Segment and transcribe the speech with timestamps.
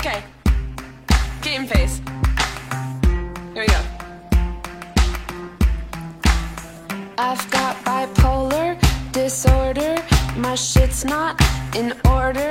[0.00, 0.22] Okay.
[1.42, 2.00] Game face.
[3.52, 3.80] Here we go.
[7.18, 8.80] I've got bipolar
[9.12, 9.96] disorder.
[10.38, 11.38] My shit's not
[11.76, 12.50] in order.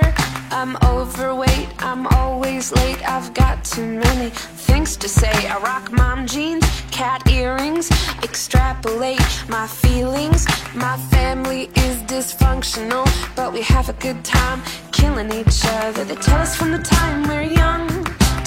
[0.52, 1.70] I'm overweight.
[1.80, 3.02] I'm always late.
[3.10, 5.48] I've got too many things to say.
[5.48, 7.90] I rock mom jeans, cat earrings.
[8.22, 10.46] Extrapolate my feelings.
[10.76, 14.62] My family is dysfunctional, but we have a good time
[15.00, 16.04] killing each other.
[16.04, 17.88] They tell us from the time we're young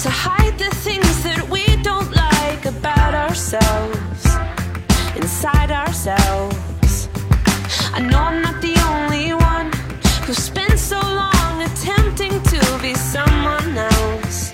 [0.03, 4.25] to hide the things that we don't like about ourselves
[5.15, 7.09] inside ourselves.
[7.97, 9.67] I know I'm not the only one
[10.25, 14.51] who spent so long attempting to be someone else.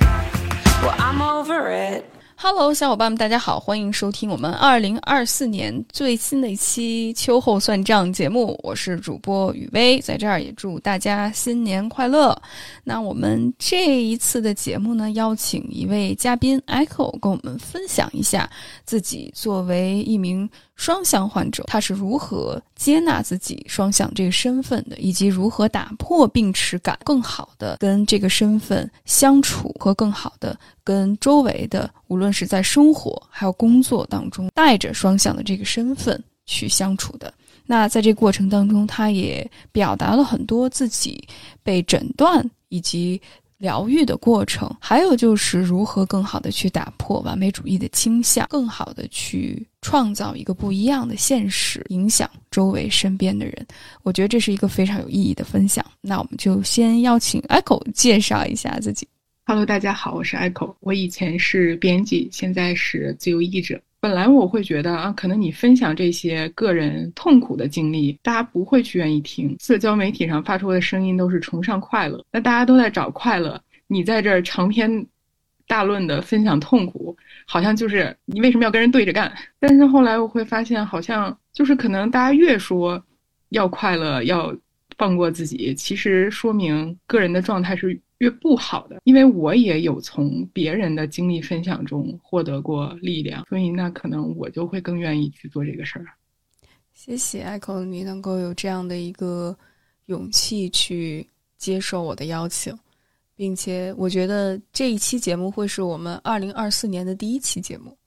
[0.81, 2.05] Well, I'm over it.
[2.41, 8.57] Hello，小伙伴们，大家好，欢迎收听我们二零二四年最新的一期秋后算账节目。
[8.63, 12.41] 我是主播雨薇，在这儿也祝大家新年快乐。
[12.85, 18.49] 那我们这一次的节目呢，邀请一位嘉宾 Echo 跟我们分享一下
[18.85, 37.33] 自己作为一名双向患者，他是如何接纳自己双向这个身份的，以及如何打破病耻感，更好的跟这个身份相处，和更好的跟周围的，无论是在生活还有工作当中，带着双向的这个身份去相处的。
[37.65, 41.21] 那在这过程当中，他也表达了很多自己
[41.61, 43.21] 被诊断以及
[43.57, 53.67] 疗愈的过程，还有就是如何更好的去打破完美主义的倾向，更好的去创造一个不一样的现实，影响周围身边的人。
[54.03, 55.85] 我觉得这是一个非常有意义的分享。
[56.01, 59.07] 那我们就先邀请 Echo 介绍一下自己。
[59.45, 60.75] Hello，大家好，我是 Echo。
[60.81, 63.81] 我以前是编辑，现在是自由译者。
[64.01, 69.57] 本来我会觉得啊，可能你分享这些个人痛苦的经历，大家不会去愿意听。
[69.59, 75.05] 社交媒体上发出的声音都是崇尚快乐，那大家都在找快乐，你在这儿长篇
[75.69, 79.31] 大论的分享痛苦，好像就是你为什么要跟人对着干？
[79.59, 82.99] 但是后来我会发现，好像就是可能大家越说
[83.49, 84.51] 要快乐，要
[84.97, 88.99] 放过自己，其实说明个人的状态是越不好的。
[89.03, 96.05] 因为我也有从别人的经历分享中获得过力量，所以那可能我就会更愿意去做这个事儿。
[96.91, 99.55] 谢谢 Echo，你能够有这样的一个
[100.07, 102.75] 勇气去接受我的邀请，
[103.39, 107.97] 并且我觉得这一期节目会是我们二零二四年的第一期节目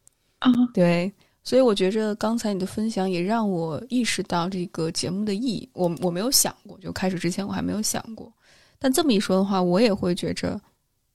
[0.40, 0.52] 啊。
[0.74, 1.10] 对，
[1.42, 5.66] 所以我觉着刚才你的分享也让我意识到这个节目的意义。
[5.72, 8.30] 我我没有想过，就开始之前我还没有想过，
[8.78, 10.60] 但这么一说的话，我也会觉着，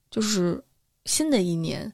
[0.09, 0.59] 就是
[1.05, 1.93] 新的一年，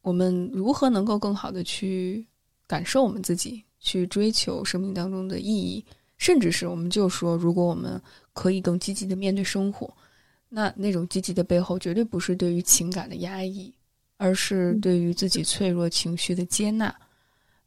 [0.00, 2.24] 我们如何能够更好的去
[2.68, 3.64] 感受我们自己。
[3.80, 5.84] 去追求生命当中的意义，
[6.16, 8.00] 甚至是我们就说，如果我们
[8.32, 9.94] 可以更积极的面对生活，
[10.54, 13.74] 那那种积极的背后，绝对不是对于情感的压抑，
[14.16, 16.94] 而是对于自己脆弱情绪的接纳。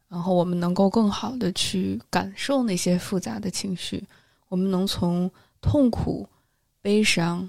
[0.08, 4.02] 然后我们能够更好的去感受那些复杂的情绪，
[4.48, 6.26] 我们能从痛苦、
[6.80, 7.48] 悲伤，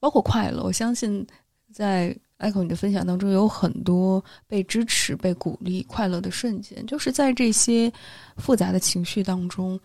[0.00, 1.26] 包括快乐，我相信
[1.70, 2.16] 在。
[2.42, 7.92] Echo，你的分享当中有很多被支持、被鼓励、快乐的瞬间，就是在这些
[8.36, 9.78] 复杂的情绪当中，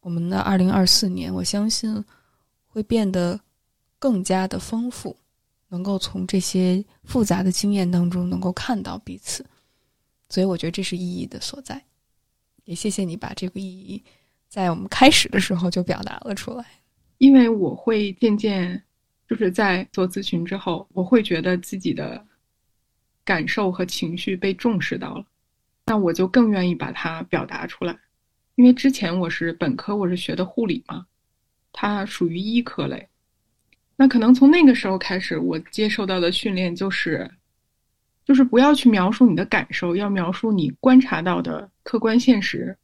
[0.00, 2.04] 我们的二零二四年，我相信
[2.66, 3.38] 会变得
[4.04, 5.16] 更加的丰富，
[5.68, 9.42] 能够从这些复杂的经验当中能够看到彼此，
[10.28, 11.82] 所以我觉得这是意义的所在。
[12.64, 14.04] 也谢谢你把这个意义
[14.46, 16.66] 在我们开始的时候就表达了出来，
[17.16, 18.84] 因为我会渐渐。
[19.26, 22.22] 就是在做咨询之后，我会觉得自己的
[23.24, 25.24] 感受和情绪被重视到了，
[25.86, 27.98] 那我就更愿意把它表达出来。
[28.56, 31.06] 因为之前我是本科，我是学的护理嘛，
[31.72, 33.08] 它属于医科类。
[33.96, 37.30] 那可能从那个时候开始，我接受到的训练就是，
[38.24, 42.76] 就是不要去描述你的感受，要描述你观察到的客观现实，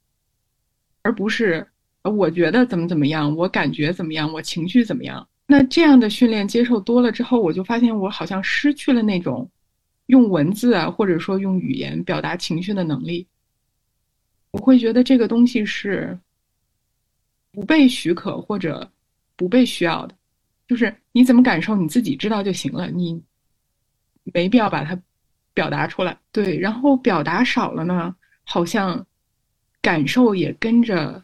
[1.03, 1.67] 而不是
[2.03, 5.27] 我觉得怎么怎么样，我感觉怎么样，我情绪怎么样。
[5.47, 9.51] 那这样的训练接受多了之后，我就发现我好像失去了那种
[10.07, 13.27] 用文字啊，或者说用语言表达情绪的能力。
[14.53, 16.17] 我会觉得这个东西是
[17.51, 18.89] 不被许可或者
[19.35, 20.15] 不被需要的，
[20.71, 23.21] 就是你怎么感受你自己知道就行了，你
[24.23, 24.97] 没必要把它
[25.53, 26.17] 表达出来。
[26.31, 28.15] 对，然后表达少了呢，
[28.45, 29.05] 好像
[29.83, 31.21] 感受也跟着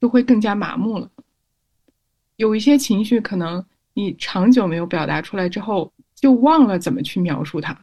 [0.00, 1.10] 就会更加麻木了。
[2.36, 7.76] 有一些情绪，可能你长久没有表达出来之后，就忘了怎么去描述它，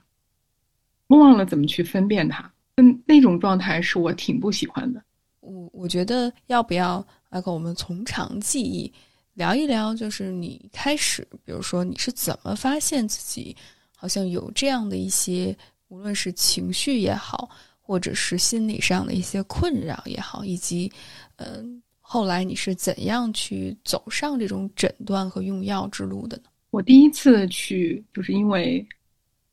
[1.07, 2.49] 忘了怎么去分辨它。
[2.77, 5.03] 嗯，那种状态是我挺不喜欢的。
[5.41, 8.93] 我我觉得要不要那个我们从长计议，
[9.35, 13.55] 聊一聊，就是你开始，比如说你是怎么发现自己
[13.95, 15.55] 好像有这样的一些，
[15.87, 17.49] 无论是情绪也好，
[17.81, 20.91] 或者是心理上的一些困扰也好，以及
[21.37, 26.43] 嗯，后来你是怎样去走上这种诊断和用药之路的呢？
[26.69, 28.87] 我第一次去，就是因为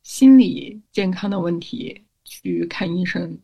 [0.03, 3.39] 心理健康的问题去看医生，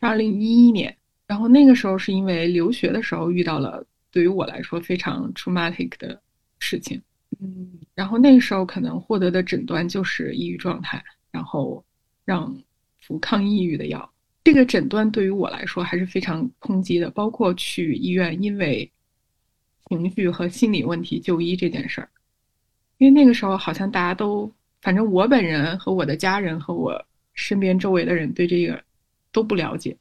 [0.00, 0.94] 二零一一年，
[1.26, 3.82] 然后那个时候是因为留学的时候遇到了。
[4.14, 6.22] 对于我来说非常 traumatic 的
[6.60, 7.02] 事情，
[7.40, 11.02] 嗯，然后那个时候可能获得的诊断就是抑郁状态，
[11.32, 11.84] 然后
[12.24, 12.56] 让
[13.00, 14.08] 服抗抑郁的药。
[14.44, 18.88] 这个诊断对于我来说还是非常冲击的，包括去医院因为
[19.88, 22.08] 情绪和心理问题就医这件事儿，
[22.98, 24.48] 因为那个时候好像大家都，
[24.80, 28.80] 反正我本人和我的家人和我身边周围的人对这个
[29.32, 29.96] 都不了解，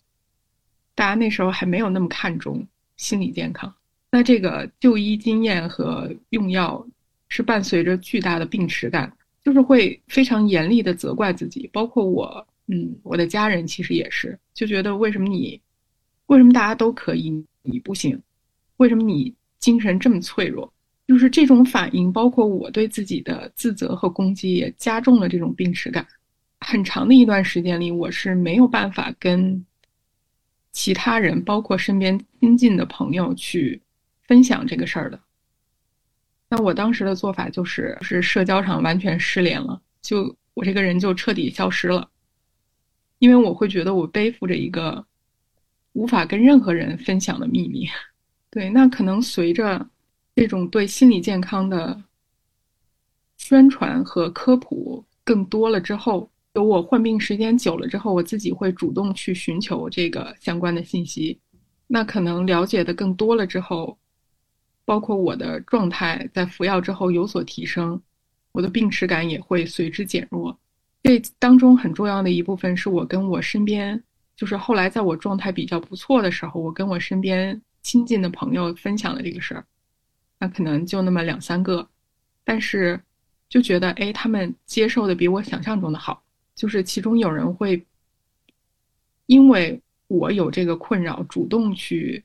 [0.93, 2.63] 大家那时候还没有那么看重
[2.95, 3.73] 心理健康。
[4.13, 6.85] 那这个就医经验和用药
[7.29, 9.11] 是伴随着巨大的病耻感，
[9.43, 15.59] 就是会非常严厉的责怪自己，包括我，嗯，我的家人其实也是，就觉得为什么你，
[16.27, 18.21] 为什么大家都可以，你不行？
[18.77, 20.71] 为什么你精神这么脆弱？
[21.07, 26.05] 就是这种反应，包括我对自己的自责和攻击，也加重了这种病耻感。
[26.59, 29.65] 很长的一段时间里，我是没有办法跟
[30.71, 33.81] 其他人，包括身边亲近的朋友去。
[34.25, 35.19] 分享这个事儿的，
[36.49, 42.09] 那我当时的做法就是，是社交上完全失联了，就我这个人就彻底消失了，
[43.19, 45.05] 因为我会觉得我背负着一个
[45.91, 47.85] 无法跟任何人分享的秘密。
[48.49, 49.85] 对，那可能随着
[50.35, 52.01] 这种对心理健康的
[53.37, 61.37] 宣传和科普更多了之后，有我患病时间久了之后，我自己会主动去寻求这个相关的信息，
[61.87, 63.97] 那可能了解的更多了之后。
[64.85, 68.01] 包括我的状态在服药之后有所提升，
[68.51, 70.57] 我的病耻感也会随之减弱。
[71.01, 74.01] 这当中很重要的一部分是我跟我身边，
[74.35, 79.65] 就是后来在我状态比较不错的时候，我跟我身边亲近的朋友分享了这个事儿。
[80.39, 81.87] 那可能就那么两三个，
[82.43, 82.99] 但是
[83.49, 86.23] 就觉得哎，他们接受的比我想象中的好。
[86.55, 87.83] 就是其中有人会
[89.25, 92.23] 因为我有这个困扰，主动去。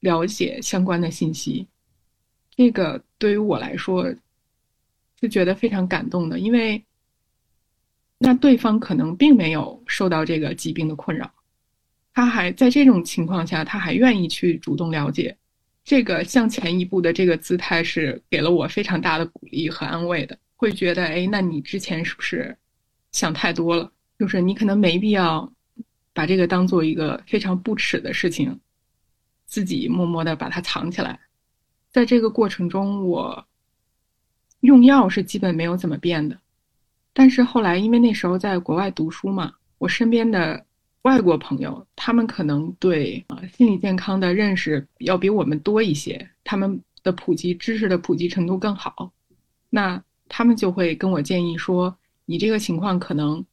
[0.00, 1.66] 了解相关的信息，
[2.56, 4.12] 这个对于我来说
[5.20, 6.82] 是觉得非常感动的，因为
[8.18, 11.30] 那对方可能并没有受到这个疾病的困扰，
[12.12, 15.36] 他还在这种情况下，他还愿意去主动了解，
[15.84, 22.56] 这个向前一步的这个姿态是给了我非常大的鼓励和安慰的，会觉得哎，那你之前是不是
[23.12, 23.90] 想太多了？
[24.18, 25.50] 就是你可能没必要
[26.12, 28.58] 把这个当做一个非常不耻的事情。
[29.50, 31.18] 自己默默的把它藏起来，
[31.90, 33.44] 在这个过程中，我
[34.60, 36.38] 用药是基本没有怎么变的。
[37.12, 40.64] 但是后来，因为那时候在国外读书嘛，我身边的
[41.02, 49.10] 外国朋友，他们可能对啊心理健康的认识要比我们多一些，他们的普及知识的普及程度更好。
[49.68, 51.92] 那他们就会跟我建议说
[52.24, 53.44] ：“你这个情况可能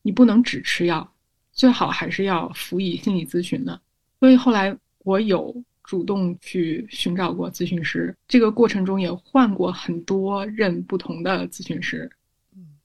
[0.00, 1.12] 你不能只吃药，
[1.52, 3.78] 最好还是要辅以心理咨询的。”
[4.18, 4.74] 所以后来。
[5.10, 5.52] 我有
[5.82, 12.08] 主动去寻找过咨询师，这个过程中也换过很多任不同的咨询师，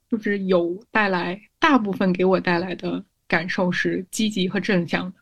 [0.09, 5.17] 就是有带来大部分给我带来的感受是积极和正向的，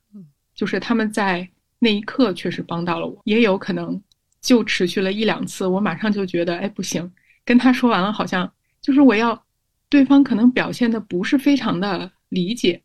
[0.56, 1.46] 就是他们在
[1.78, 4.02] 那一刻确实帮到了我，也有可能
[4.40, 7.12] 就持续了一两次，我马上就觉得哎不行，
[7.44, 8.50] 跟他说完了好像
[8.82, 9.46] 就是我要
[9.90, 12.82] 对方可能表现的不是非常的理解，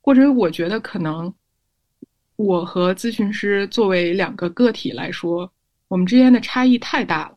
[0.00, 1.32] 或者我觉得可能。
[2.44, 5.50] 我和咨询师作为两个个体来说，
[5.88, 7.36] 我们之间的差异太大了，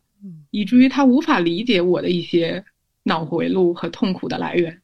[0.51, 2.63] 以至于他无法理解我的一些
[3.03, 4.79] 脑回路和痛苦的来源。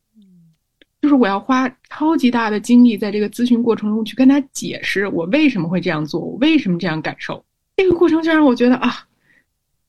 [1.01, 7.41] 就是我要花超级大的精力在这个咨询过程中去跟他解释我为什么会这样做，我为什么这样感受。
[7.77, 9.07] 这个过程就让我觉得啊，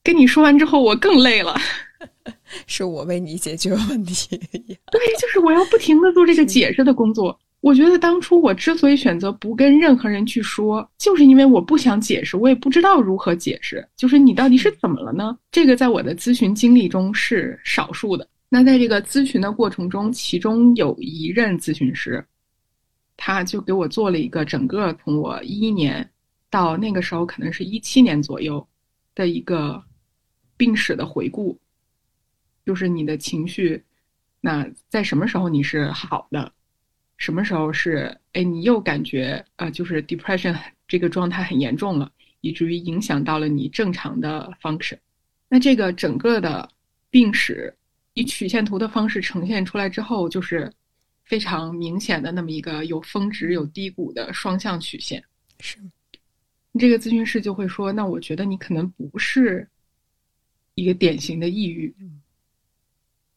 [0.01, 1.53] 跟你说完之后我更累了，
[2.65, 4.37] 是我为你解决问题。
[4.57, 7.37] 对，就是我要不停的做这个解释的工作。
[7.61, 13.87] 我觉得当初我之所以选择不跟任何人去说，就是因为我不想解释，我也不知道如何解释。
[13.95, 15.37] 就是你到底是怎么了呢？
[15.51, 18.27] 这个在我的咨询经历中是少数的。
[18.49, 22.25] 那在这个咨询的过程中，其中有一任咨询师，
[23.15, 26.09] 他就给我做了一个整个从我一一年
[26.49, 28.67] 到那个时候可能是一七年左右
[29.13, 29.81] 的一个
[30.57, 31.55] 病史的回顾，
[32.65, 33.81] 就是你的情绪，
[34.41, 36.51] 那在什么时候你是好的？
[37.21, 42.11] 什么时候是哎，你又感觉啊，就是 depression 这个状态很严重了，
[42.41, 44.97] 以至于影响到了你正常的 function。
[45.47, 46.67] 那这个整个的
[47.11, 47.71] 病史
[48.15, 50.73] 以曲线图的方式呈现出来之后，就是
[51.23, 55.23] 非常明显的那么一个有峰值有低谷的双向曲线。
[55.59, 55.77] 是，
[56.79, 59.69] 这个咨询师就会说：“那我觉得你可能不是
[60.73, 61.93] 一个典型的抑郁，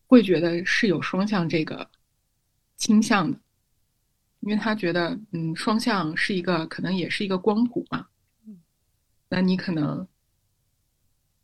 [0.06, 1.86] 会觉得是有双向这个
[2.78, 3.38] 倾向的，
[4.44, 8.06] 因为他觉得，嗯，双向是一个可能也是一个光谱嘛，
[9.28, 10.06] 那你可能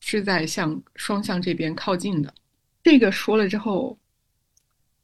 [0.00, 2.32] 是在向双向这边靠近的。
[2.82, 3.98] 这个说了之后，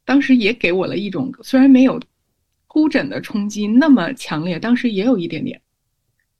[0.05, 1.99] 当时也给我了一种虽然没有
[2.69, 5.59] 突诊的冲击那么强烈，当时也有一点点。”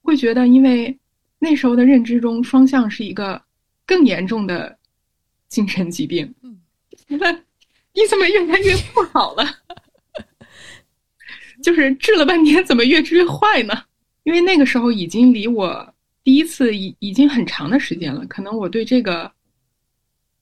[0.00, 0.96] 会觉得，因为
[1.40, 3.42] 那时候的认知中，双向是一个
[3.84, 4.78] 更严重的
[5.48, 6.32] 精神疾病。
[6.42, 6.60] 嗯，
[7.92, 9.44] 你怎么越来越不好了？
[11.68, 13.74] 就是治了半天，怎么越治越坏呢？
[14.22, 15.94] 因为那个时候已经离我
[16.24, 19.30] 第一次已已经很长的时间了，可能我对这个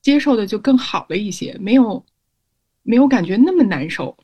[0.01, 2.05] 接受的就更好了一些，没有
[2.85, 4.17] 没有感觉那么难受。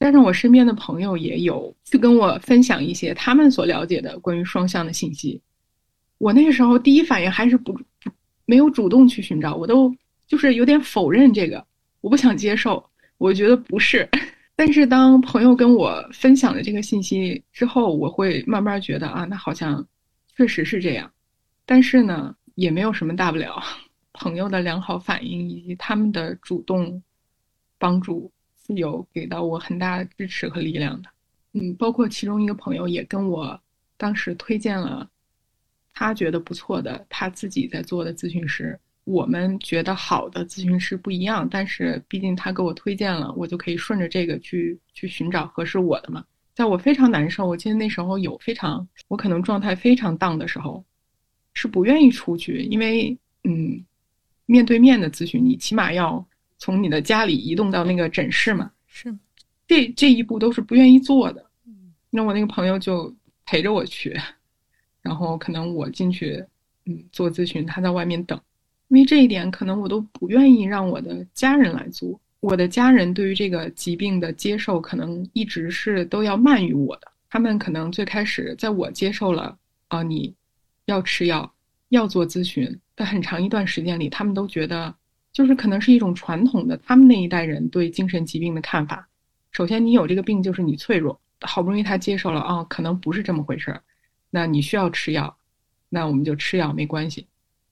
[0.00, 5.40] 加上我身边的朋友也有去跟我分享一些他们所了解的关于双向的信息，
[6.18, 7.80] 我那个时候第一反应还是不不
[8.46, 9.94] 没有主动去寻找，我都
[10.26, 11.64] 就是有点否认这个，
[12.00, 12.84] 我不想接受，
[13.16, 14.08] 我觉得不是。
[14.58, 19.86] 但是当朋友跟我分享了这个信息之后，我会慢慢觉得啊，那好像
[20.34, 21.08] 确实是这样。
[21.64, 23.62] 但是呢，也没有什么大不了，
[24.14, 27.00] 朋友的良好反应以及他们的主动
[27.78, 28.28] 帮助。
[28.66, 31.08] 是有给到我很大的支持和力量的，
[31.52, 33.58] 嗯，包括其中一个朋友也跟我
[33.96, 35.08] 当时推荐了
[35.94, 38.76] 他觉得不错的他自己在做的咨询师。
[39.08, 46.24] 我们觉得好的咨询师不一样，但是毕竟他给我推荐了，我就可以顺着这个去去寻找合适我的嘛。
[46.54, 50.84] 在我非常难受，我记得那时候有非常我可能状态非常 down 的时候，
[51.54, 53.84] 是不愿意出去，因为嗯，
[54.46, 56.24] 面对面的咨询你起码要。
[56.60, 59.16] 从你的家里移动到那个诊室嘛，是，
[59.68, 61.46] 这这一步都是不愿意做的。
[62.10, 63.14] 那我那个朋友就
[63.46, 64.18] 陪着我去，
[65.00, 66.44] 然后可能我进去，
[66.86, 68.36] 嗯，做咨询，他在外面等。
[68.88, 72.20] 因为这一点，可能我都不愿意让我的家人来做。
[72.40, 77.10] 我的家人对于这个疾病的接受，可能一直是都要慢于我的。
[77.30, 79.56] 他们可能最开始，在我接受了
[79.88, 80.34] 啊，你
[80.86, 81.52] 要吃药，
[81.90, 84.94] 要做咨询的很长一段时间里，他们都觉得。
[85.30, 89.06] 就是可能是一种传统的，他们那一代人对精神疾病的看法。
[89.52, 93.80] 首先，你有这个病就是你脆弱，好不容易他接受了啊，可能不是这么回事儿，
[94.30, 95.36] 那你需要吃药，
[95.90, 97.26] 那我们就吃药没关系。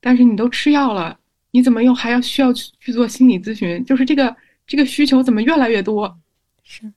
[0.06, 1.18] 但是你都吃药了，
[1.50, 3.84] 你怎么又还要需要去去做心理咨询？
[3.84, 6.16] 就是这个这个需求怎么越来越多？
[6.62, 6.88] 是，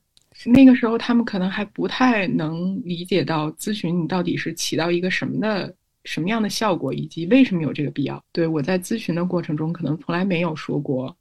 [0.52, 5.76] 那个时候他们可能还不太能理解到咨询你到底是起到一个什么的。
[6.06, 8.24] 什么样的效果，以及为什么有这个必要？
[8.32, 11.16] 对我在咨询的过程中，可能从来没有说过，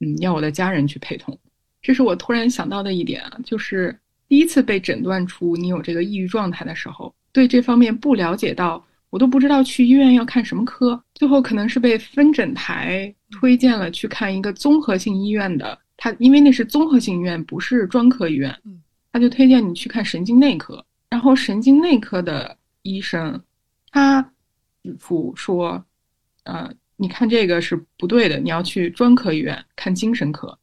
[0.00, 1.38] 嗯，要我的家人去陪同。
[1.80, 3.96] 这是我突然想到的一点啊，就是
[4.28, 8.84] 第一次被诊断出你有这个抑郁状态的时候，对这方面不了解到，
[9.16, 11.02] 我都不知道去医院要看什么科。
[11.14, 18.54] 最后可能是被分诊台推荐了去看一个综合性医院的，他因为那是综合性医院，不是专科医院，
[19.10, 20.84] 他就推荐你去看神经内科。
[21.08, 23.42] 然后神经内科的医生。
[23.90, 24.20] 他
[24.82, 25.82] 指出说
[26.44, 30.58] ：“呃，你看这个是不对的，你要去专科医院看精神科。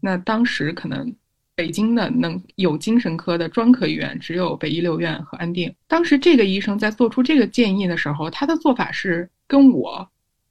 [0.00, 1.12] 那当时可能
[1.56, 5.74] 北京的能有精神科的专科医院只有北医六院和安定。
[5.88, 10.06] 当时这个医生在做出这个建议的时候，他的做法是跟我，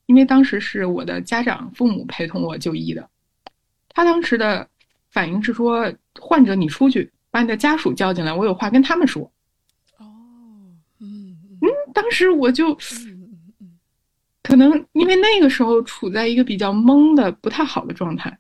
[0.08, 3.08] 因为当时是我的家长父母陪同我就医的，
[3.90, 4.68] 他当时的
[5.12, 9.32] 反应是说：患者你出去把你的家属叫进来，我有话跟他们说。”
[10.00, 10.06] 哦，
[11.00, 12.76] 嗯嗯当时我就，
[14.42, 18.36] 可能因为那个时候处在一个比较懵的、不太好的状态，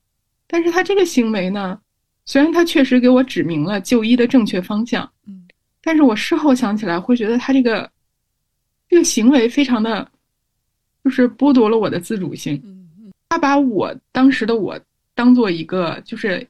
[0.48, 1.79] 但是他这个行为呢，
[2.25, 5.48] 虽然他确实给我指明了就医的正确方向，嗯，
[5.82, 7.89] 但是我事后想起来会觉得他这个，
[8.89, 10.12] 这个行为非常的，
[11.03, 12.62] 就是剥夺了我的自主性，
[13.29, 14.79] 他把我当时的我
[15.13, 16.46] 当做一个就是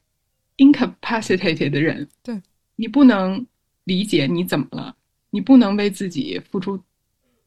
[0.57, 2.41] incapacitated 的人，对，
[2.75, 3.45] 你不能
[3.83, 4.95] 理解你怎么了，
[5.29, 6.81] 你不能为自己付出。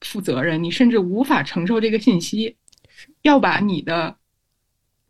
[0.02, 2.54] 负责任，你甚至无法承受这个信息，
[3.22, 4.16] 要把你的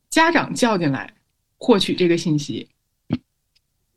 [0.08, 1.12] 家长叫进来
[1.58, 2.66] 获取这个信息。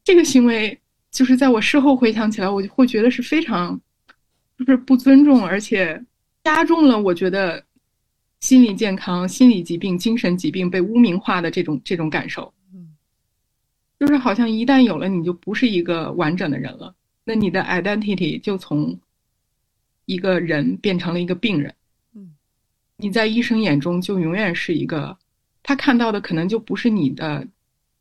[0.03, 0.79] 这个行为
[1.11, 3.79] 就是在我事后回想起来，我就会觉得是非常
[4.57, 6.03] 就是不尊重，而且
[6.43, 7.63] 加重了我觉得
[8.39, 12.53] 心理健康、心理疾病、精神疾病被污名化的这种这种感受。
[13.99, 18.99] 就是好像一旦有了，你就不是一个完整的人了，那你的 identity 就从。
[20.05, 21.73] 一个人变成了一个病人。
[22.15, 22.33] 嗯，
[22.97, 25.17] 你在医生眼中就永远是一个，
[25.63, 27.47] 他看到的可能就不是你的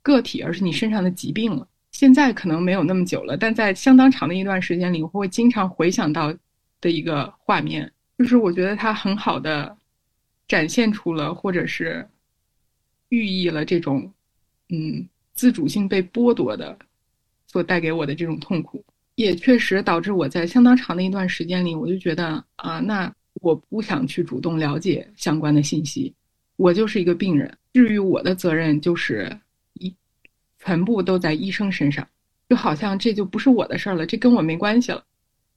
[0.03, 1.69] 个体，而是你身上的疾病了。
[1.93, 6.33] 现在可能没有那么久了，但在相当长的一段时间里，我会经常回想到
[6.81, 9.77] 的一个画面，就是我觉得它很好的
[10.49, 12.09] 展现出了，或者是
[13.09, 14.11] 寓意了这种，
[14.69, 16.79] 嗯，自主性被剥夺的
[17.47, 18.85] 所带给我的这种痛苦，
[19.17, 26.15] 也确实导致我在相当长的一段时间里，我就觉得啊，那我不想去主动了解相关的信息，
[26.57, 29.37] 我就是一个病人，至于我的责任就是
[30.61, 32.07] 全部都在医生身上，
[32.49, 35.05] 就好像这就不是我的事儿了，这跟我没关系了，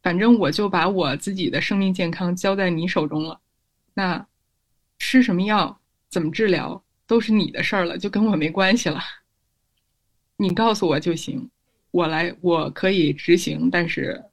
[0.02, 3.40] 反正我就把我自己的生命健康交在你手中了，
[3.94, 4.26] 那
[4.98, 5.80] 吃什么药，
[6.10, 6.84] 怎么治疗。
[7.06, 9.00] 都是你的事儿了，就跟我没关系了。
[10.38, 11.48] 你告诉我就行，
[11.92, 14.24] 我来，我可以执行，但是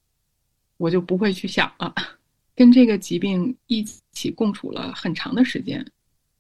[0.77, 1.93] 我就不会去想了。
[2.55, 5.85] 跟这个疾病一起共处了很长的时间，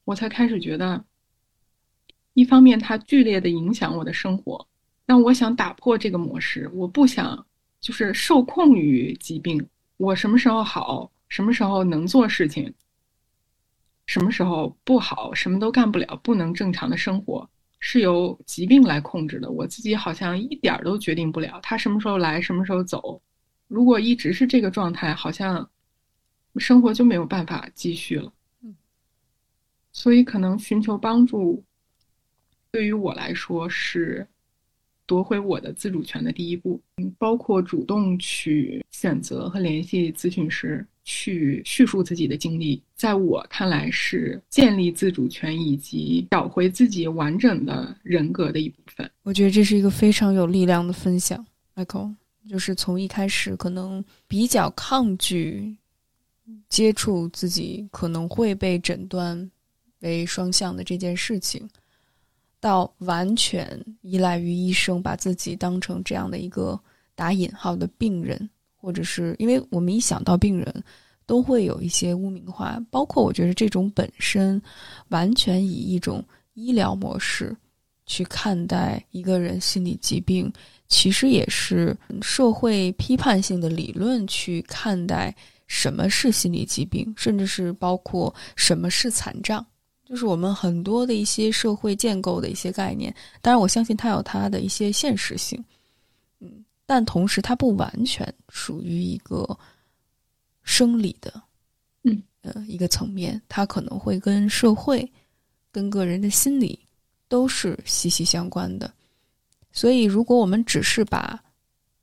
[0.05, 1.05] 我才开始觉得，
[2.41, 4.67] 一方面它剧烈的影响我的生活，
[5.05, 7.47] 但我想打破这个模式，我不想
[7.83, 9.63] 就是受控于疾病。
[9.99, 12.73] 我什么时候好，什么时候能做事情。
[14.07, 17.47] 什么时候不好，什么都干不了，不能正常的生活，
[17.79, 19.51] 是由疾病来控制的。
[19.51, 23.21] 我自己好像一点儿都决定不了，它什么时候来，什么时候走。
[23.69, 25.69] 如果一直是这个状态，好像
[26.57, 28.33] 生活就没有办法继续了。
[28.63, 28.75] 嗯，
[29.93, 31.63] 所以可能寻求帮助，
[32.73, 34.27] 对于我来说是
[35.07, 36.81] 夺回我的自主权的第一步。
[36.97, 40.87] 嗯，包括主动去选择和联系咨询师。
[41.03, 49.11] 去叙述自己的经历，在我看来是建立自主权以及找回自己完整的人格的一部分。
[49.25, 52.15] 我觉得这是一个非常有力量的分享，Michael。
[52.49, 55.75] 就是从一开始可能比较抗拒
[56.69, 59.51] 接触自己可能会被诊断
[60.01, 61.69] 为双向的这件事情，
[62.61, 66.79] 到完全依赖于医生，把自己当成这样的一个
[67.15, 68.49] 打引号的病人。
[68.83, 70.83] 或者是因为我们一想到病人，
[71.27, 74.59] 都会有一些污名化，包括我觉得这种本身
[75.09, 77.55] 完全以一种医疗模式
[78.07, 80.51] 去看待一个人心理疾病，
[80.89, 89.63] 其实也是社会批判性的理论去看待什么是心理疾病，甚至是包括什么是残障，
[90.11, 93.15] 就是我们很多的一些社会建构的一些概念。
[93.41, 95.65] 当然，我相信它有它的一些现实性。
[96.41, 99.57] 嗯但同时，它不完全属于一个
[100.65, 101.41] 生理的，
[102.03, 105.09] 嗯呃一个层面，它可能会跟社会、
[105.71, 106.77] 跟个人的心理
[107.29, 108.93] 都是息息相关的。
[109.71, 111.41] 所以，如果我们只是把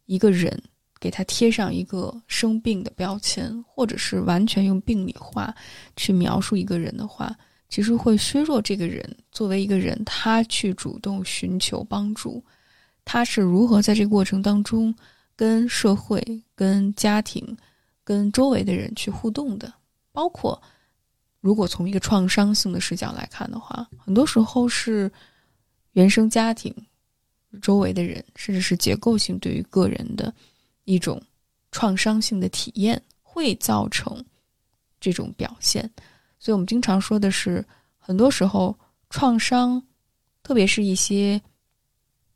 [0.06, 0.58] 一个人
[0.98, 5.54] 给他贴上一个生病的标签，或者是完全用病理化
[5.98, 7.38] 去描述一个人的话，
[7.70, 12.44] 其实会削弱这个人作为一个人，他去主动寻求帮助。
[13.04, 14.94] 他是如何在这个过程当中
[15.36, 16.22] 跟社会、
[16.56, 17.58] 跟家庭、
[18.04, 19.74] 跟周围的人去互动的？
[20.12, 20.62] 包括
[21.40, 25.10] 如果从一个创伤性的视角来看的话，很多时候是
[25.92, 26.74] 原生家庭、
[27.62, 30.34] 周围的人，甚至是结构性对于个人的
[30.86, 31.22] 一种
[31.72, 34.24] 创伤性的体验，会造成
[35.00, 35.90] 这种表现。
[36.48, 37.62] 所以我们经常说的是，
[37.98, 38.74] 很多时候
[39.10, 39.84] 创伤，
[40.44, 41.42] 特别是一些。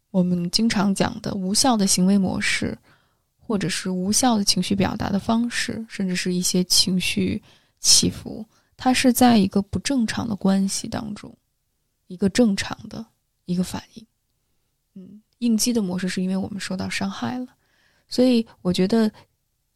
[0.10, 2.78] 我们经常讲的无效的行为模式，
[3.38, 7.42] 或者是无效的情绪表达的方式，甚至是一些情绪
[7.80, 8.46] 起伏，
[8.76, 11.34] 它是在一个不正常的关系当中，
[12.08, 13.06] 一个正常的
[13.46, 14.06] 一个反应。
[14.94, 17.48] 嗯，应激的模式是因为我们受到伤害了，
[18.10, 19.10] 所以我觉得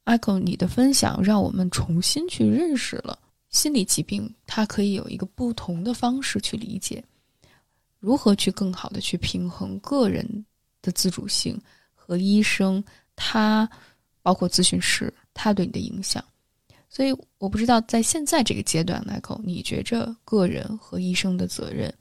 [0.03, 3.17] 阿狗你的分享让我们重新去认识了
[3.55, 7.01] 心理疾病，它可以有一个不同的方式去理解。
[8.01, 10.45] 如何去更好的去平衡个人
[10.81, 11.59] 的自主性
[11.93, 12.83] 和医生
[13.15, 13.67] 他
[14.21, 16.21] 包括咨询师他对你的影响？
[16.89, 21.91] 所以我不知道在现在这个阶段来讲，你觉着个人和医生的责任，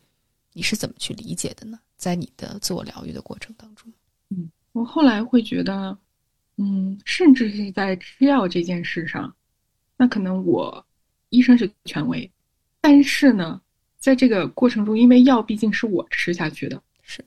[0.52, 1.78] 你是怎么去理解的呢？
[1.96, 3.90] 在你的自我疗愈的过程当中，
[4.30, 5.96] 嗯，我后来会觉得，
[6.56, 9.32] 嗯，甚至是在吃药这件事上，
[9.96, 10.84] 那可能我
[11.34, 12.30] 医生是权威，
[12.80, 13.60] 但是呢。
[13.96, 17.24] 在这个过程中，因为药毕竟是我吃下去的，是，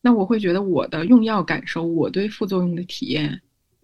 [0.00, 3.38] 那我会觉得我的用药感受，我对副作用的体验，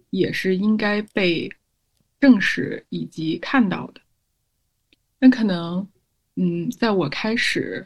[0.09, 1.47] 也是应该被
[2.19, 4.01] 证实以及看到的。
[5.19, 5.87] 那可能，
[6.35, 7.85] 嗯，在我开始，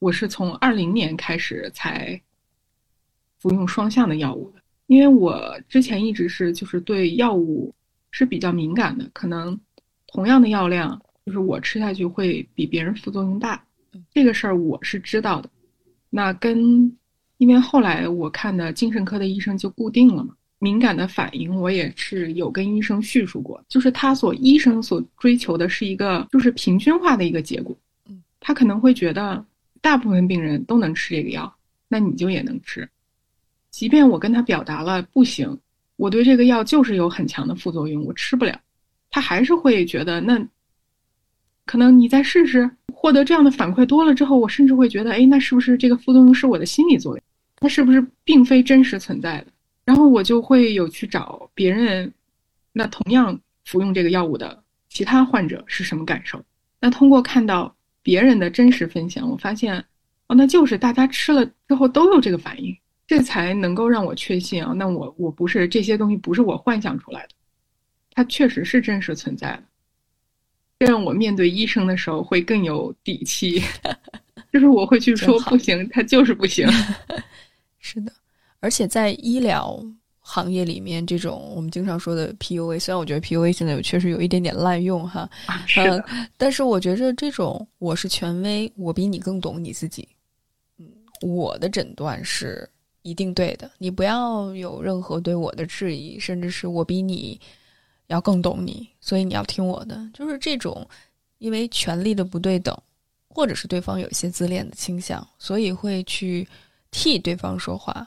[0.00, 2.20] 我是从二零年开始才
[3.38, 7.72] 服用双向的药物的，因为我之前一直是就是对药物
[8.10, 9.56] 是比较敏感的，可能
[10.08, 13.62] 同样的药量，就是我吃下去会比别人副作用大。
[14.12, 15.48] 这个事儿我是知道的。
[16.10, 16.92] 那跟
[17.38, 27.76] 因为后来我看的精神科的医生就固定了嘛，敏感的反应我也是有跟医生叙述过，就是他所医生所追求的是一个就是平均化的一个结果。
[28.08, 29.44] 嗯，他可能会觉得
[29.80, 31.52] 大部分病人都能吃这个药，
[31.88, 32.88] 那你就也能吃。
[33.70, 35.58] 即便我跟他表达了不行，
[35.96, 38.60] 我对这个药就是有很强的副作用，我吃不了，
[39.10, 40.38] 他还是会觉得那
[41.66, 42.70] 可能你再试试。
[42.92, 47.22] 获得这样的反馈多了之后，我甚至会觉得，哎，那是不是这个副作用是我的心理作用？
[47.56, 49.48] 它是不是并非真实存在的？
[49.84, 52.10] 然后我就会有去找别人，
[52.72, 56.42] 那同样服用这个药物的其他患者是什么感受？
[56.80, 59.78] 那通过看到别人的真实分享，我发现，
[60.28, 62.74] 哦，那就是大家吃了之后都有这个反应，
[63.06, 67.34] 这才能够让我确信啊，那我我不是这些东西不是我幻想出来的，
[68.14, 69.62] 它确实是真实存在的。
[70.78, 73.62] 这让我面对医生的时候会更有底气，
[74.52, 76.68] 就是我会去说不行，他就是不行。
[77.78, 78.12] 是的，
[78.60, 79.80] 而且在医疗
[80.18, 85.30] 行业里面，这种我们经常说的 PUA，虽然我觉得 PUA 现在确实有一点点滥用哈，
[85.66, 86.04] 是的，
[86.36, 90.08] 但是我觉着这种我是权威，我比你更懂你自己，
[90.78, 90.86] 嗯，
[91.20, 92.68] 我的诊断是
[93.02, 97.40] 一定对的，你不要有任何对我的质疑，甚至是我比你。
[98.08, 100.08] 要更懂你，所以你要听我的。
[100.12, 100.86] 就是这种，
[101.38, 102.76] 因为权力的不对等，
[103.28, 106.46] 或者是对方有一些自恋的倾向，所以会去
[106.90, 108.06] 替对方说话，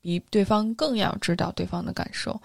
[0.00, 2.40] 比对方更要知道对方的感受。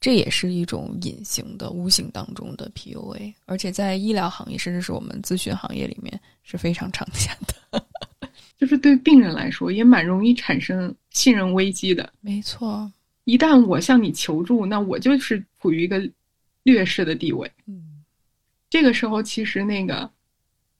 [0.00, 7.84] 这也是一种隐形的、无形当中的 PUA，而且在医疗行业，甚至是我们咨询行业里面是非常常见的。
[8.56, 12.12] 就是对病人来说，也蛮容易产生信任危机的。
[12.20, 12.88] 没错，
[13.28, 16.02] 一旦我向你求助，那我就是处于一个。
[16.64, 18.04] 劣势的地位，嗯，
[18.68, 20.10] 这个时候其实那个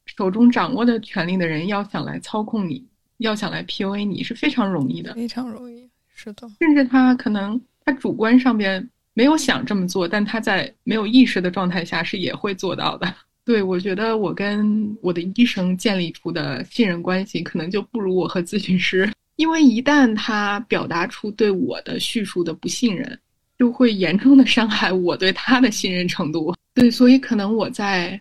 [0.05, 2.85] 手中掌握的权力的人要想来操控你，
[3.19, 6.47] 要想来 PUA 你是非常容易的，非常容易，是的。
[6.59, 13.15] 甚至他可能他主观上边没有想这么做，但他在没有意识的状态下是也会做到的。
[13.43, 23.18] 对我觉得我跟我的医生建立出的信任关系，可能就不如我和咨询师，因为一旦他表达出对我的叙述的不信任。
[23.59, 26.55] 就会严重的伤害我对他的信任程度。
[26.74, 28.20] 对，所以可能我在，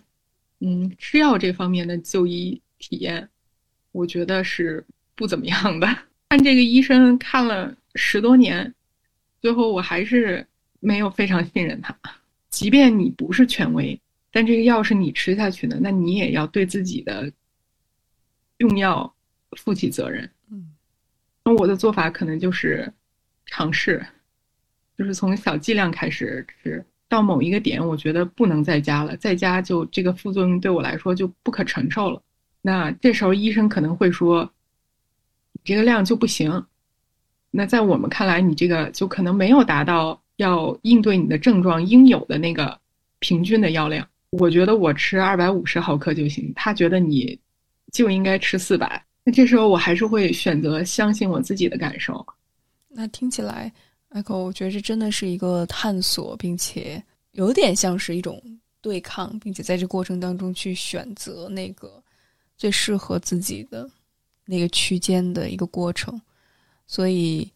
[0.62, 3.30] 嗯，吃药这方面的就医体验，
[3.92, 5.88] 我觉得是不怎么样的。
[6.30, 8.74] 看这个医生看了十多年，
[9.40, 10.44] 最后我还是
[10.80, 11.96] 没有非常信任他。
[12.50, 14.02] 即便你不是权威，
[14.32, 17.32] 但这个药是你吃下去的，那你也要对自己的
[18.58, 19.14] 用药
[19.52, 20.28] 负起责任。
[21.48, 22.92] 那我的做法可能就是
[23.46, 24.06] 尝试。
[24.98, 32.22] 就是从小剂量开始吃，到某一个点，我觉得不能再加了，再加就这个副作用对我来说就不可承受了。
[32.62, 34.52] 那这时候医生可能会说，
[35.54, 36.66] 你这个量就不行。
[37.50, 42.78] 那在我们看来，你这个就可能没有达到要应对你的症状应有的那个
[43.20, 44.06] 平均的药量。
[44.32, 47.40] 我觉得我吃二百五十毫克就行，他觉得你
[47.94, 49.02] 就应该吃四百。
[49.28, 52.26] 那这时候我还是会选择相信我自己的感受。
[52.88, 53.70] 那听起来。
[54.12, 58.42] Echo，我觉得这真的是一个探索，并且有点像是一种
[58.80, 62.02] 对抗，并且在这过程当中去选择那个
[62.56, 63.86] 最适合自己的
[64.46, 66.18] 那个区间的一个过程。
[66.86, 67.52] 所以，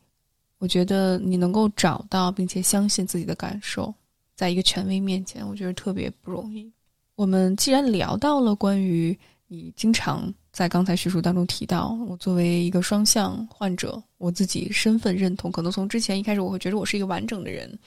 [0.57, 3.93] 我觉得你能够找到并且相信自己的感受，
[4.35, 6.69] 在一个权威面前，我觉得特别不容易。
[7.15, 10.31] 我们既然聊到了关于你经常。
[10.51, 17.79] 在刚才叙述当中提到，我作为一个双向患者，我自己身份认同可能从之前一开始我会觉得我是一个完整的人，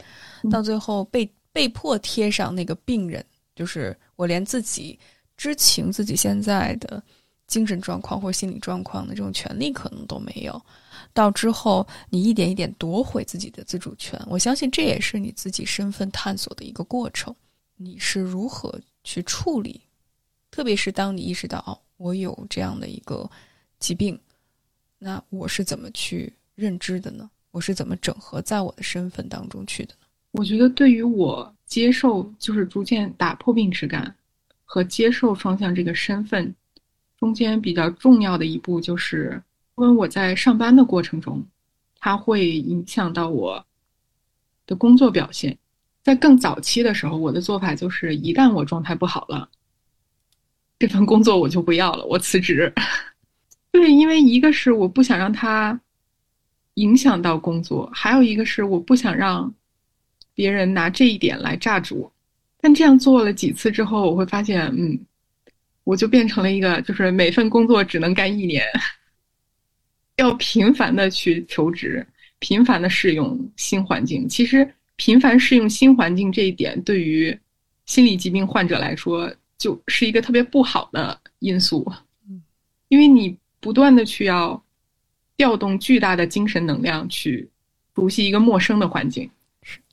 [0.51, 3.25] 到最后被被迫贴上那个病人，
[3.55, 4.99] 就是我连自己
[5.37, 7.03] 知情自己现在的
[7.47, 10.61] 精神状况或者心理状况的这种权利可能都没有，
[11.13, 17.35] 到之后你一点一点夺回自己的自主权，我相信这也是你自己身份探索的一个过程。
[17.77, 19.83] 你是如何去处理？
[20.51, 21.77] 特别是当你意识到哦。
[21.97, 23.29] 我有这样的一个
[23.79, 24.19] 疾病，
[24.99, 27.31] 那我是怎么去认知的呢？
[27.51, 30.07] 我是怎么整合在我的身份当中去的呢？
[30.33, 34.15] 我觉得对于我接受，就是逐渐打破病耻感
[34.65, 36.53] 和接受双向这个身份
[37.17, 39.41] 中间比较重要的一步，就是
[39.77, 41.45] 因为我在上班的过程中，
[42.01, 43.65] 它会影响到我
[44.67, 45.57] 的工作表现。
[46.03, 49.49] 在更早期的时候，我的做法就是，一旦我状态不好了。
[50.79, 52.73] 这份工作我就不要了，我辞职。
[53.73, 55.79] 对，因为一个是我不想让他
[56.75, 59.53] 影响到工作，还有一个是我不想让
[60.35, 62.13] 别人拿这一点来榨住我。
[62.61, 64.99] 但这样做了几次之后，我会发现，嗯，
[65.85, 68.65] 我就变成了一个，就是每份工作只能干一年，
[70.17, 72.07] 要频繁的去求职，
[72.39, 74.29] 频繁的适应新环境。
[74.29, 77.37] 其实，频繁适应新环境这一点，对于
[77.87, 79.31] 心理疾病患者来说，
[79.65, 81.91] 就是一个特别不好的因素。
[82.89, 84.63] 因为你不断的去要
[85.37, 87.49] 调动巨大的精神能量去
[87.95, 89.31] 熟悉一个陌生的环境，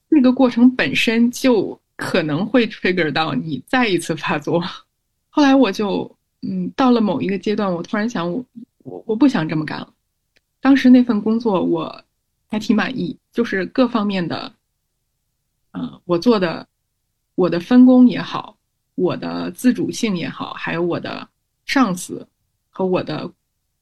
[0.09, 1.79] 这个过程本身就。
[1.97, 4.59] 可能会 trigger 到你再一次发作。
[5.29, 8.43] 后来我就，嗯，到了某一个阶段，我突然想，我
[8.79, 9.93] 我我不想这么干了。
[10.59, 12.03] 当时那份工作我
[12.47, 14.51] 还挺满意，就是各方面的，
[15.73, 16.67] 嗯，我做的，
[17.35, 18.57] 我的分工也好，
[19.01, 21.27] 我的自主性也好，还有我的
[21.65, 22.27] 上司
[22.69, 23.31] 和我的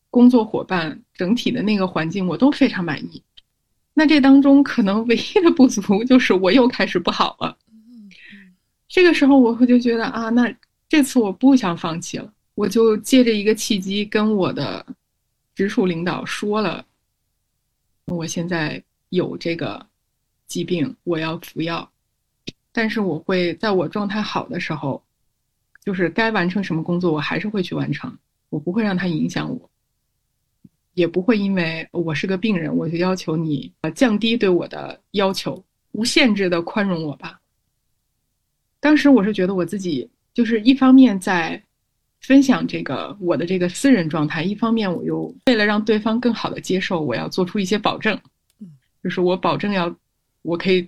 [0.10, 3.22] 工作伙伴整体的那个环境，我都非常满意。
[3.94, 7.58] 那这当中可能唯一的不足就是我又开始不好了。
[8.88, 10.56] 这个时候，我会就觉得啊，那
[10.88, 14.86] 这次我不想放弃了，我就借着一个契机跟我的
[15.54, 16.86] 直属领导说了，
[18.06, 19.86] 我现在有这个
[20.48, 21.92] 疾病，我要服药，
[22.72, 25.04] 但是我会在我状态好的时候，
[25.90, 28.16] 就是该完成什么工作，我还是会去完成，
[28.52, 29.70] 我不会让它影响我，
[30.94, 37.42] 也不会因为我是个病人，我就要求你呃降低对我的要求，无限制的宽容我吧。
[38.80, 41.60] 当时我是觉得我自己就是一方面在
[42.20, 48.16] 分享这个我的这个私人状态，一方面我又为了让对方更好的接受，我要做出一些保证，
[49.04, 49.92] 就是我保证要
[50.44, 50.88] 我可以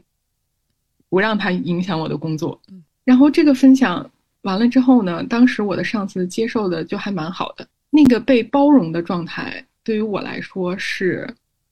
[1.10, 2.62] 不让他影响我的工作。
[3.04, 4.08] 然后这个分享
[4.41, 7.67] 完了之后呢，当时我的上司接受的就还蛮好的。
[7.89, 11.27] 那个被包容的状态对于我来说是，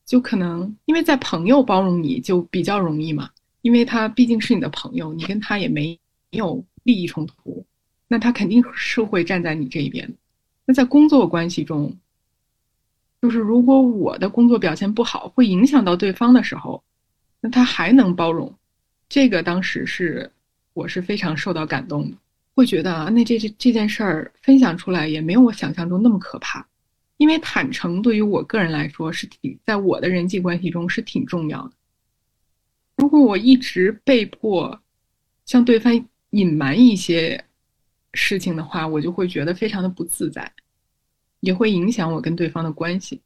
[0.05, 3.29] 就可能因为在朋友包容你就比较容易嘛，
[3.61, 5.99] 因为他毕竟是你的朋友，你跟他也没。
[6.31, 7.65] 有利益冲突，
[8.07, 10.07] 那他肯定是会站在你这一边。
[10.63, 11.91] 那在工作关系中，
[13.19, 16.83] 就是如果我的工作表现不好，会影响到对方的时候，
[17.41, 18.53] 那他还能包容，
[19.09, 20.31] 这个当时是
[20.73, 22.17] 我是非常受到感动的，
[22.55, 26.65] 会觉得啊，那这这这件事儿分享出来也没有我想象中那么可怕，
[27.17, 31.71] 因为坦诚对于我个人来说是挺在我的人际关系中是挺重要的。
[32.97, 34.81] 如果我一直被迫
[35.45, 36.05] 向对方。
[36.33, 37.43] 隐瞒一些
[38.13, 40.47] 事情的话，我就会觉得非常的不自在，
[41.39, 43.19] 也会影响我跟对方的关系。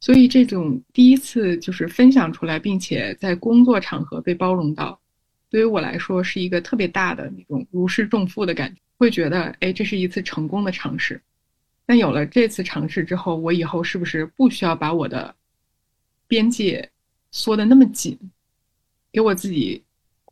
[0.00, 5.00] 所以，这种第一次就是分享出来，并且在工作场合被包容到，
[5.50, 8.80] 对于我来说是一个特别大的那种如释重负的感觉。
[8.96, 11.20] 会觉得，哎，这是一次成功的尝试。
[11.86, 15.34] 但有了这次尝试之后，我以后是不是不需要把我的
[16.26, 16.90] 边界
[17.30, 18.18] 缩得那么紧，
[19.12, 19.82] 给我自己？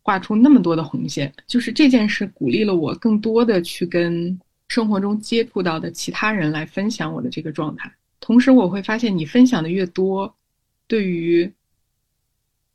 [0.02, 7.92] 画出那么多的红线，就是这件事鼓励了我更多的去跟生活中接触到的其他人来分享我的这个状态。
[8.20, 10.32] 同时，我会发现你分享的越多，
[10.86, 11.52] 对于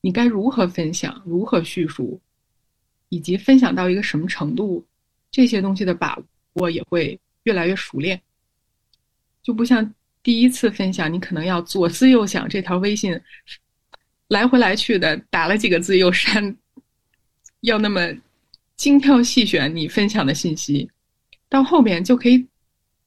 [0.02, 2.20] 你该如何分享、如何叙述，
[3.12, 4.84] 以及分享到一个什么程度，
[5.30, 6.18] 这些东西的把
[6.54, 8.20] 握也会越来越熟练。
[9.44, 9.94] 就不像
[10.24, 13.20] 第一次分享，你可能要左思右想，这条微信
[14.30, 16.56] 来回来去的打了几个字又删。
[17.60, 18.02] 要那么
[18.78, 20.90] 精挑细选你分享的信息，
[21.50, 22.48] 到后面就可以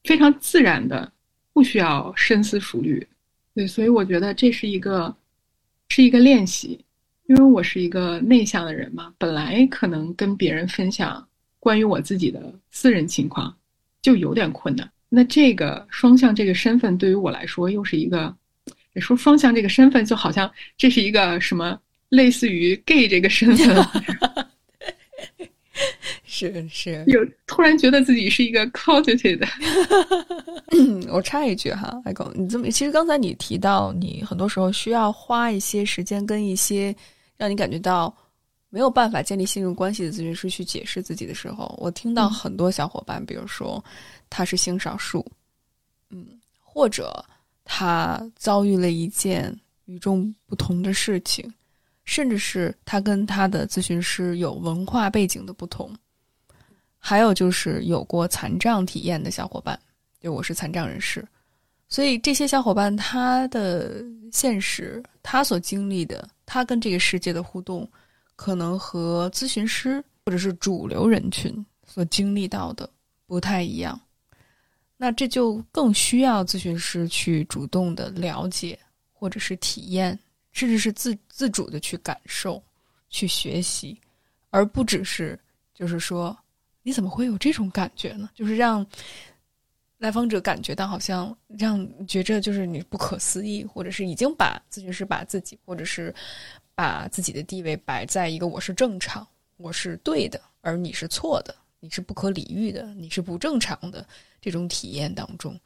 [0.04, 1.10] 非常自然的，
[1.54, 3.04] 不需要深思熟虑。
[3.54, 5.16] 对，所以我觉得这是一个
[5.88, 6.84] 是一个练习，
[7.26, 11.26] 因为我是一个内向的人嘛，本来可能跟别人分享
[11.58, 13.54] 关于我自己的私人情况
[14.02, 14.90] 就有点困难。
[15.08, 18.34] 那这个双向这个身份对于我来说又是一个，
[18.96, 21.78] 说双向这个身份就好像这是一个什么？
[22.10, 23.86] 类似于 gay 这个身份，
[26.24, 29.44] 是是，有突然觉得自己是一个 closeted。
[31.10, 36.94] 我插一句哈，爱狗，你这么其实刚才你提到你很多时候需要花一些时间跟一些
[37.36, 38.14] 让你感觉到
[38.68, 43.82] 没有办法建立信任关系的咨询师去解释自己的时候，我听到很多小伙伴，比如说
[44.28, 45.24] 他是性少数，
[46.10, 46.26] 嗯，
[46.60, 47.24] 或者
[47.64, 49.54] 他遭遇了一件
[49.86, 51.52] 与众不同的事情。
[52.06, 55.90] 甚至是他跟他的咨询师有文化背景的不同，
[56.98, 59.80] 还有就是有过残障体验的小伙伴，
[60.20, 61.26] 就我是残障人士，
[61.88, 67.88] 所以这些小伙伴他的现实，他所经历的，他跟这个世界的互动，
[68.36, 72.88] 可能和咨询师或者是主流人群所经历到的
[73.26, 74.00] 不太一样，
[74.96, 78.78] 那这就更需要咨询师去主动的了解
[79.12, 80.18] 或者是体验。
[80.52, 82.62] 甚至是自自主的去感受、
[83.10, 84.00] 去学习，
[84.50, 85.36] 而不只是
[85.74, 86.38] 就是说
[86.84, 88.30] 你怎么会有这种感觉呢？
[88.36, 88.86] 就是让
[89.98, 96.14] 来访者感觉到好像让觉着就是你不可思议，或者是已经把咨询师把自己或者是
[96.74, 99.26] 把自己的地位摆在一个我是正常，
[99.56, 104.06] 我是对的，而你是错的，你是不可理喻的，你是不正常的
[104.40, 105.58] 这种体验当中。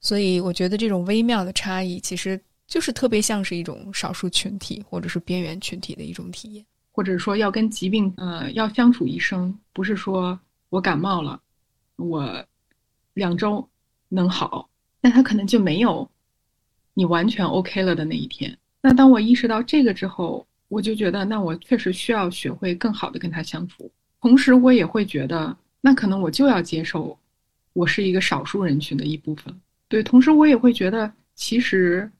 [0.00, 10.38] 所以我觉得这种微妙的差异，其实就是特别像是一种少数群体或者是边缘群体的一种体验，或者说要跟疾病呃要相处一生，不是说
[10.70, 11.40] 我感冒了，
[11.96, 12.44] 我
[13.20, 13.68] 两周
[14.08, 14.66] 能好，
[15.02, 16.08] 那他可能就没有
[16.94, 18.56] 你完全 OK 了的那一天。
[18.80, 23.90] 那当我意识到这个之后，我就觉得那我确实需要学会更好的跟他相处，
[24.22, 27.16] 同时我也会觉得，那可能我就要接受，
[27.74, 29.54] 我是一个少数人群的一部分。
[29.86, 32.10] 对，同时我也会觉得，其实，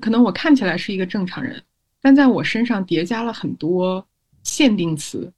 [0.00, 1.60] 可能我看起来是一个正常人，
[2.00, 4.06] 但在我身上叠加了很多
[4.44, 5.32] 限定词。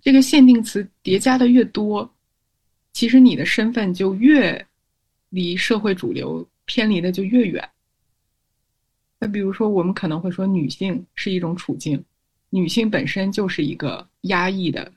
[0.00, 2.11] 这个限定词叠加的越多，
[2.92, 4.66] 其实你的身份就越
[5.30, 7.66] 离社会主流偏离的就越远。
[9.18, 12.02] 那比如说，我们可能会说，女性是一种处境，
[12.50, 14.92] 女性本身就是一个压抑的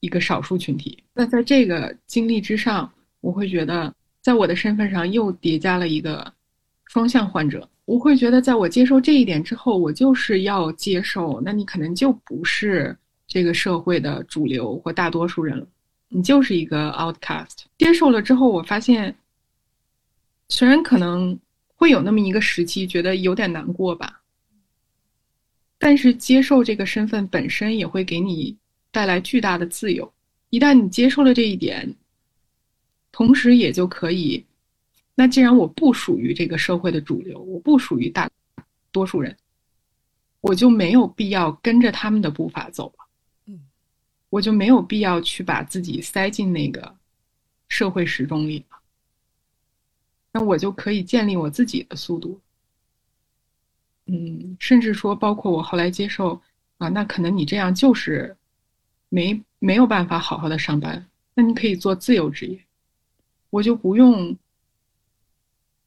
[0.00, 1.02] 一个少数群体。
[1.14, 3.94] 那在这个经历之上，我会觉得。
[4.20, 6.30] 在我的身份上又叠加了一个
[6.84, 12.94] 双向患者，我会觉得，在我接受这一点之后，我就是要接受，那你可能就不是
[13.26, 15.66] 这个社会的主流或大多数人了，
[16.08, 17.64] 你就是一个 outcast。
[17.78, 19.14] 接受了之后，我发现，
[20.48, 21.38] 虽然可能
[21.74, 24.20] 会有那么一个时期觉得有点难过吧，
[25.78, 28.56] 但是接受这个身份本身也会给你
[28.90, 30.12] 带来巨大的自由。
[30.50, 31.94] 一旦你接受了这一点。
[33.10, 34.44] 同时，也就可以。
[35.14, 38.30] 那既然我不属于这个社会的主流，我不属于大
[38.92, 39.36] 多数人，
[40.40, 43.07] 我就没有必要跟着他们的步伐走了。
[44.30, 46.94] 我就没有必要去把自己塞进那个
[47.68, 48.78] 社会时钟里了。
[50.32, 52.40] 那我就可以建立我自己的速度。
[54.06, 56.40] 嗯，甚至说，包括我后来接受
[56.78, 58.36] 啊，那可能你这样就是
[59.08, 62.58] 没没有办法好好的上班，那你可以做自由职业。
[63.50, 64.36] 我就不用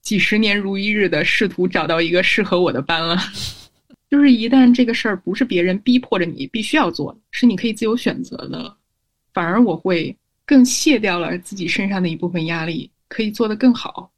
[0.01, 3.17] 几十年如一日的试图找到一个适合我的班了。
[4.11, 8.77] 就是一旦这个事儿不是别人逼迫着你必须要做，是你可以自由选择的，
[9.33, 14.11] 反而我会更卸掉了自己身上的一部分压力，可以做得更好。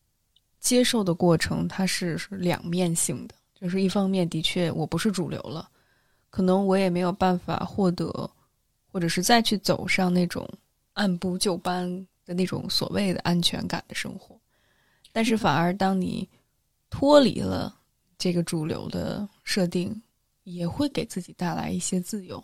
[0.60, 5.70] 接受的过程它是是两面性的，就是一方面的确我不是主流了，
[6.30, 8.30] 可能我也没有办法获得，
[8.92, 10.46] 或者是再去走上那种
[10.94, 12.06] 按部就班。
[12.26, 14.40] 的那种所谓的安全感的生活，
[15.12, 16.26] 但是反而当你
[16.90, 17.76] 脱离了
[18.24, 20.02] 这个主流的设定，
[20.46, 22.42] 也会给自己带来一些自由。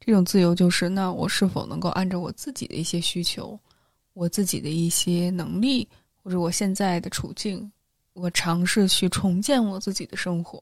[0.00, 3.56] 这种自由就是，那我是否能够按照我自己的一些需求，
[4.12, 5.86] 我自己的一些能力，
[6.20, 7.70] 或者我现在的处境，
[8.12, 10.60] 我尝试去重建我自己的生活，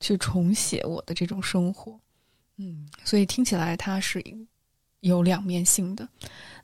[0.00, 1.96] 去重写我的这种生活。
[2.56, 4.20] 嗯，所以听起来它是
[4.98, 6.08] 有两面性的。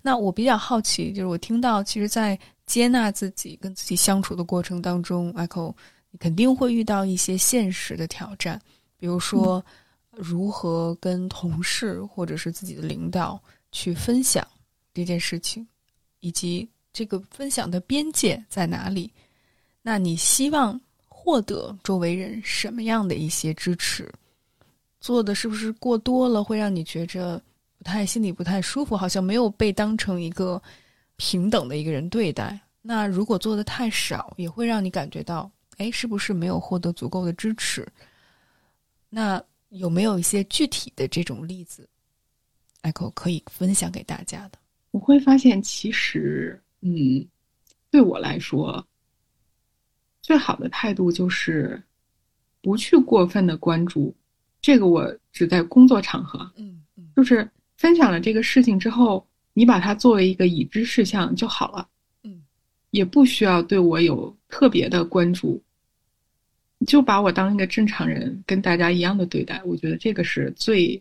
[0.00, 5.72] 那我比较好奇，就是我听到，其实，在接纳自己、跟自己相处的过程当中，Echo，
[6.12, 8.60] 你肯定会遇到一些现实的挑战，
[8.96, 9.64] 比如说，
[10.12, 14.46] 如何跟同事或者是自己的领导去分享
[14.94, 15.66] 这件事情，
[16.20, 19.12] 以及这个分享的边界在哪里？
[19.82, 24.08] 那你希望获得周围人什么样的一些支持？
[25.00, 27.42] 做的是不是过多了，会让你觉着？
[27.78, 30.62] 不太心里不太舒服，好像没有被当成一个
[31.16, 32.56] 平等的一个人对待。
[32.80, 35.50] 那如果做的太少，也会让你感觉到，
[35.82, 37.86] 哎，是不是没有获得足够的支持？
[39.10, 41.88] 那有没有一些具体的这种例子
[42.82, 44.58] ，Echo 可以分享给大家的？
[44.92, 47.26] 我会发现，其实，嗯，
[47.90, 48.86] 对我来说，
[50.20, 51.82] 最好的态度就是
[52.60, 54.14] 不去过分的关注。
[54.60, 57.50] 这个我只在工作场合，嗯嗯，就是。
[57.78, 61.88] 分享了这个事情之后，你把它作为一个已知事项就好了，
[62.22, 62.40] 嗯，
[62.92, 65.60] 也不需要对我有特别的关注，
[66.86, 69.62] 就把我当一个正常人，跟大家一样的对待。
[69.64, 71.00] 我觉得这个是最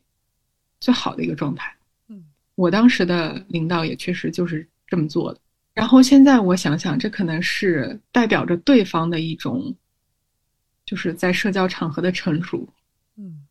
[0.80, 1.74] 最好的一个状态。
[2.08, 2.24] 嗯，
[2.56, 5.40] 我当时的领导也确实就是这么做的。
[5.74, 9.74] 然后现在我想想，这可能是代表着对方的一种，
[10.86, 12.68] 就是在社交场合的成熟。
[13.16, 13.46] 嗯。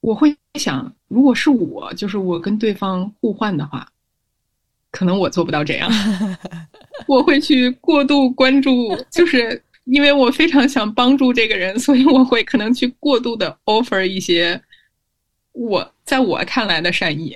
[0.00, 3.88] 我会想，如果是我，就是我跟对方互换的话，
[4.90, 5.88] 可能我做不到这样。
[7.06, 8.70] 我会去过度关注，
[9.12, 14.60] 就是因为我非常想帮助这个人，所以我会可能去过度的 offer 一些
[15.52, 17.34] 我在我看来的善意，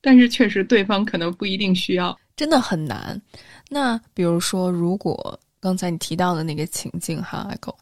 [0.00, 3.20] 但是确实对方可能不一定需要，真的很难。
[3.68, 7.76] 那比如说，如果刚才你提到的那个情境哈，艾狗，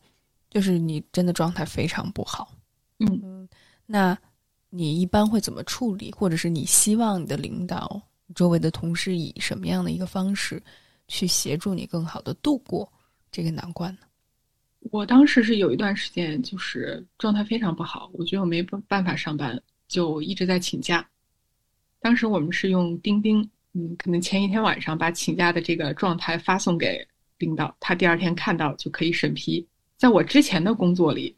[0.50, 2.52] 就是你真的状态非常不好，
[2.98, 3.48] 嗯，
[3.86, 4.16] 那
[4.68, 6.12] 你一般会怎么处理？
[6.12, 8.00] 或者是你希望你的领导、
[8.34, 10.62] 周围的同事以什么样的一个方式
[11.06, 12.92] 去协助你更好的度过
[13.30, 14.00] 这个难关呢？
[14.90, 21.06] 我当时是有一段时间就是状态非常不好，我觉得我没办法上班，就一直在请假。
[22.00, 27.06] 当时我们是用钉钉，嗯，可能前一天晚上把请假的这个状态发送给
[27.38, 29.66] 领导，他第二天看到就可以审批。
[29.96, 31.34] 在我之前的工作里，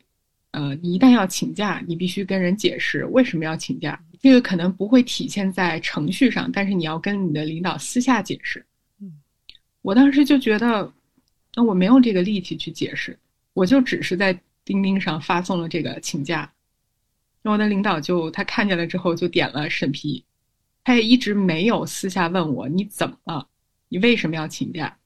[0.51, 3.99] 呃，你一旦要请假，你必须跟人解释为什么要请假。
[4.21, 8.65] 这个可能不会体现在程序上，但是你要跟你的领导私下解释。
[9.01, 9.11] 嗯，
[9.81, 10.93] 我当时就觉得，
[11.55, 13.19] 那我没有这个力气去解释。
[13.53, 16.51] 我就只是在钉钉上发送了这个请假，
[17.43, 20.25] 那我的领导就他看见了之后就点了审批，
[20.85, 23.49] 他也一直没有私下问我你怎么了，
[23.89, 24.97] 你为什么要请假？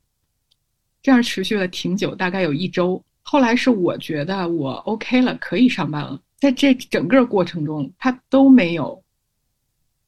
[1.02, 3.02] 这样持续了挺久，大概有一周。
[3.22, 6.20] 后来是我觉得我 OK 了，可以上班了。
[6.36, 9.02] 在这整个过程中，他都没有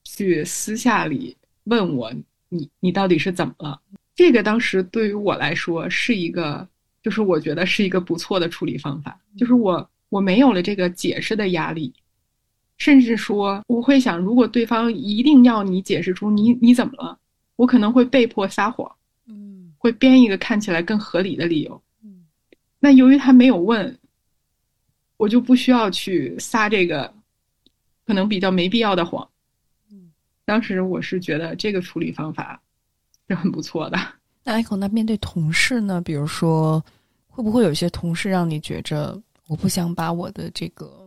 [0.05, 1.35] 去私下里
[1.65, 2.13] 问我
[2.51, 3.81] 你你到底是怎么了。
[4.17, 6.69] 这个当时对于我来说是一个。
[7.03, 11.95] 就是我觉得是一个不错的处理方法，就是我我没有了这个解释的压力，
[12.79, 17.17] 甚至说我会想，如果对方一定要你解释出你你怎么了，
[17.55, 18.91] 我可能会被迫撒谎，
[19.29, 22.27] 嗯，会编一个看起来更合理的理由，嗯，
[22.81, 23.97] 那由于他没有问，
[25.17, 27.15] 我就不需要去撒这个
[28.05, 29.31] 可能比较没必要的谎，
[29.93, 30.11] 嗯，
[30.45, 32.61] 当时我是觉得这个处理方法
[33.29, 33.99] 是很不错的。
[34.45, 36.01] 那 Echo，那面对同事呢？
[36.01, 36.85] 比如说。
[37.29, 41.07] 会不会有些同事让你觉着我不想把我的这个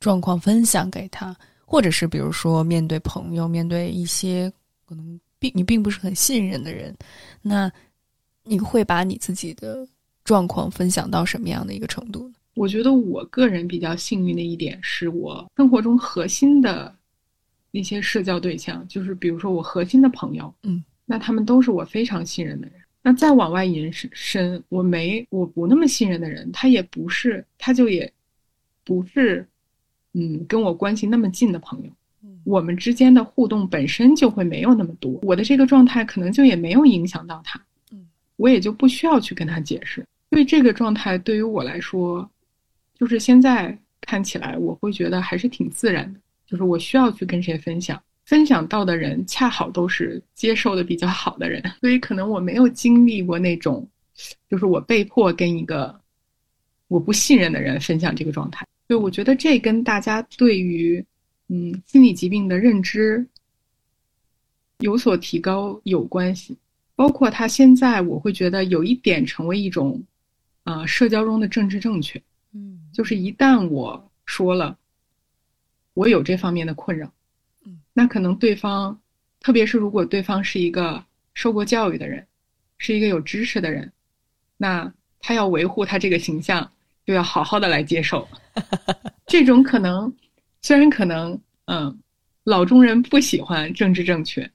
[0.00, 1.36] 状况分享给他，
[1.66, 4.50] 或者是比如说面对朋友，面对一些
[4.86, 6.96] 可能并你并不是很信任的人，
[7.42, 7.70] 那
[8.42, 9.86] 你会把你自己的
[10.24, 12.34] 状况分享到什么样的一个程度呢？
[12.54, 16.96] 我觉得我个人比较幸运的一点是我生活中核心的
[17.72, 22.76] 一些社交对象，就是比如说我核心的朋友，嗯，那他们都是我非常信任的人。
[23.02, 28.12] 那再往外延伸，我没我不那么信任的人，他也不是，他就也
[28.82, 29.46] 不是，
[30.14, 31.90] 嗯，跟我关系那么近的朋友，
[32.42, 38.04] 我们之间的互动本身就会没有那么多，我的这个状态可能就也没有影响到他，嗯，
[38.34, 42.28] 我也就不需要去跟他解释，所以这个状态对于我来说，
[42.98, 48.02] 就是现在看起来我会觉得还是挺自然的，就是我需要去跟谁分享。
[48.26, 53.88] 分享到的人恰好都是接受的比较好的人，所以可能我没有经历过那种，
[54.50, 55.98] 就是我被迫跟一个
[56.88, 58.66] 我不信任的人分享这个状态。
[58.88, 61.04] 所以我觉得这跟大家对于
[61.48, 63.26] 嗯心理疾病的认知
[64.78, 66.56] 有所提高有关系。
[66.96, 70.02] 包括他现在，我会觉得有一点成为一种
[70.64, 72.20] 呃社交中的政治正确，
[72.54, 74.76] 嗯，就是一旦我说了
[75.92, 77.12] 我有这方面的困扰。
[77.98, 79.00] 那可能对方，
[79.40, 82.26] 特别是如果对方是一个受过教育的人，
[82.76, 83.90] 是一个有知识的人，
[84.58, 86.70] 那他要维护他这个形象，
[87.06, 88.28] 就要好好的来接受。
[89.26, 90.14] 这种可能，
[90.60, 91.98] 虽然可能，嗯，
[92.44, 94.50] 老中人不喜欢政治正确，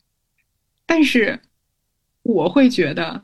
[0.86, 1.40] 但是
[2.22, 3.24] 我会觉得，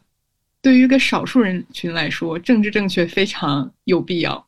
[0.64, 4.48] 对于一个少数人群来说，政治正确非常有必要。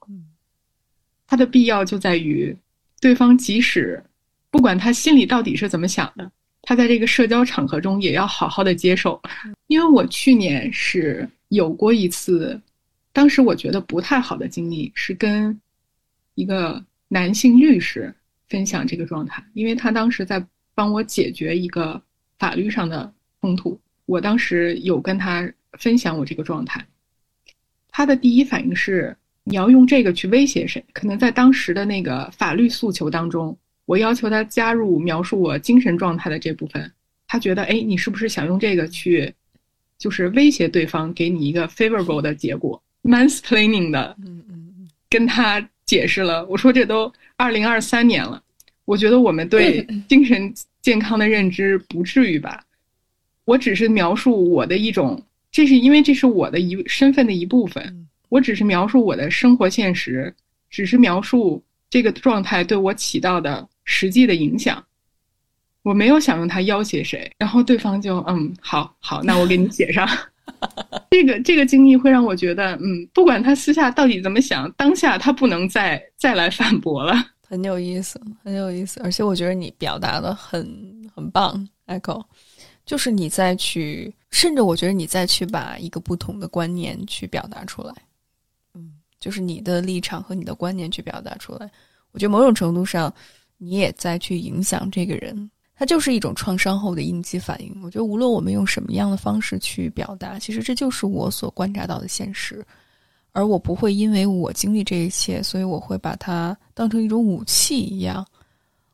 [1.28, 2.57] 它的必要就在于，
[2.99, 4.03] 对方即使。
[4.52, 6.32] 不管他心里到底是怎么想的，
[6.64, 9.22] 他在这个社交场合中也要好好的接受。
[9.68, 12.60] 因为我去年是有过一次，
[13.14, 15.60] 当时我觉得不太好的经历，是跟
[16.34, 18.14] 一个男性律师
[18.47, 20.43] 分享这个状态，因为他当时在
[20.74, 22.02] 帮我解决一个
[22.39, 23.80] 法律上的冲突。
[24.08, 26.84] 我当时有跟他分享我这个状态，
[27.89, 30.84] 他的第一反应是你要用这个去威胁谁？
[30.91, 33.56] 可能在当时的那个法律诉求当中。
[33.89, 36.91] 我要求他加入描述我精神状态的这部分，
[37.27, 39.33] 他觉得，哎，你是不是想用这个去，
[39.97, 48.39] 就是威胁对方，给你一个 favorable 的结果？mansplaining 的，嗯嗯嗯，跟他解释了，我说这都二零二三年了，
[48.85, 52.63] 我觉得我们对 精神健康的认知不至于吧？
[53.45, 55.19] 我只是描述我的一种，
[55.51, 60.31] 这是因为这是我的一身份的一部分，我只是描述我的生活现实，
[60.69, 63.67] 只是描述这个状态对我起到的。
[63.89, 64.81] 实际的影响，
[65.81, 70.07] 我没有想用它要挟谁，然后对方就嗯，好好，那我给你写上。
[71.09, 77.15] 这个这个经历会让我觉得，嗯，不管他私下到底怎么想，当下他不能再再来反驳了。
[77.47, 82.23] 很有意思，很有意思，而且我觉得你表达的很很棒，Echo，
[82.85, 87.93] 就是你再去，甚至我觉得你再去把一个不同的观念去表达出来，
[88.75, 91.69] 嗯，就是你的立场和你的观念去表达出来，
[92.11, 93.11] 我觉得某种程度上
[93.60, 97.80] 你也在去影响这个人，它就是一种创伤后的应激反应。
[97.84, 102.66] 我觉得无论我们用什么样的方式去表达，其实这就是我所观察到的现实。
[103.32, 108.26] 而我不会因为我经历这一切，所以我会把它当成一种武器一样，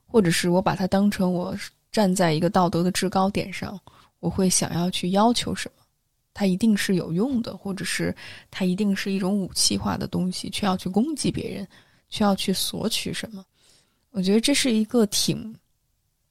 [0.05, 1.55] 或者是我把它当成我
[1.89, 3.79] 站在一个道德的制高点上，
[4.19, 5.83] 我会想要去要求什么，
[6.33, 8.13] 它一定是有用的，或者是
[8.51, 11.65] 它一定是一种武器化的东西，却要去攻击别人，
[12.09, 13.43] 却要去索取什么。
[14.15, 15.55] 我觉得这是一个挺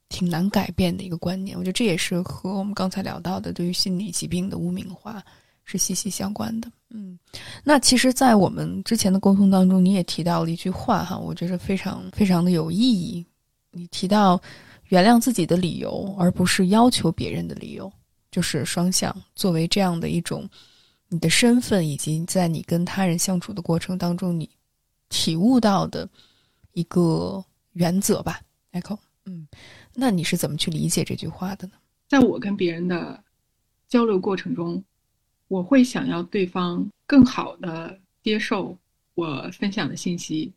[0.09, 1.57] 挺难改变的一个观念。
[1.57, 5.23] 我觉得这也是和我们刚才聊到的对于心理疾病的污名化。
[5.67, 7.19] 是息息相关的，嗯，
[7.65, 13.25] 那其实，在我们之前的沟通当中，你也提到了一句话哈，我觉得非常非常的有意义。
[13.71, 14.39] 你提到
[14.89, 17.91] 原谅自己的理由，而不是要求别人的理由，
[18.31, 19.11] 就是双向。
[19.35, 20.47] 作为这样的一种
[21.09, 24.47] 你的身份，以及在你跟他人相处的过程当中，你
[25.09, 26.07] 体悟到的
[26.75, 27.43] 一个
[27.75, 28.41] 原则吧
[28.73, 28.99] ，Echo。
[29.27, 29.47] 嗯，
[29.95, 31.75] 那你是怎么去理解这句话的呢？
[32.09, 33.23] 在我跟别人的
[33.87, 34.83] 交流过程中。
[35.47, 38.77] 我会想要对方更好的接受
[39.15, 40.51] 我分享的信息，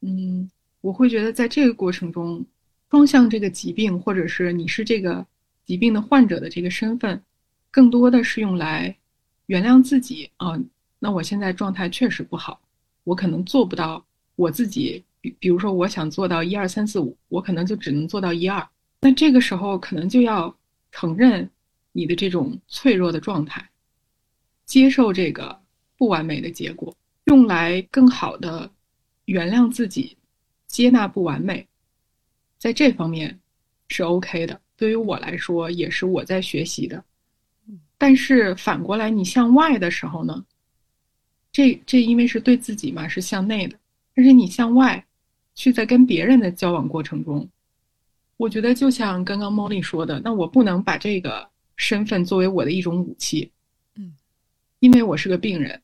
[0.00, 0.50] 嗯，
[0.80, 2.44] 我会觉得在这个过程中，
[2.90, 5.24] 双向这个疾病，或者是你是这个
[5.66, 7.22] 疾病的患者的这个身份，
[7.70, 8.96] 更多的是用来
[9.46, 10.58] 原谅自己啊。
[10.98, 12.58] 那我现在状态确实不好，
[13.04, 14.04] 我可能做不到
[14.36, 18.68] 我自己，比比如说我想做到一二三四五，我可能就只能做到一二。
[19.00, 20.54] 那这个时候可能就要
[20.90, 21.48] 承认
[21.92, 23.66] 你的这种脆弱的状态。
[24.66, 25.58] 接受这个
[25.96, 26.94] 不完美的结果，
[27.24, 28.70] 用来更好的
[29.24, 30.16] 原谅自己，
[30.66, 31.66] 接纳不完美，
[32.58, 33.38] 在这方面
[33.88, 34.60] 是 OK 的。
[34.76, 37.02] 对于我来说，也是我在学习的。
[37.98, 40.44] 但是反过来，你向外的时候呢？
[41.52, 43.78] 这这因为是对自己嘛，是向内的。
[44.14, 45.04] 但是你向外
[45.54, 47.48] 去在跟别人的交往过程中，
[48.36, 53.50] 我觉得就像刚刚 Molly 说的，那我不能把这个身份作为我的一种武器。
[53.96, 54.14] 嗯
[54.80, 55.80] 因为我是个病人，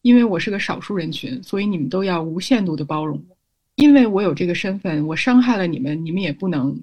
[0.00, 3.36] 因为我是个少数人群，所以你们都要无限度的包容我。
[3.76, 6.76] 因为我有这个身份，我伤害了你们，你们也不能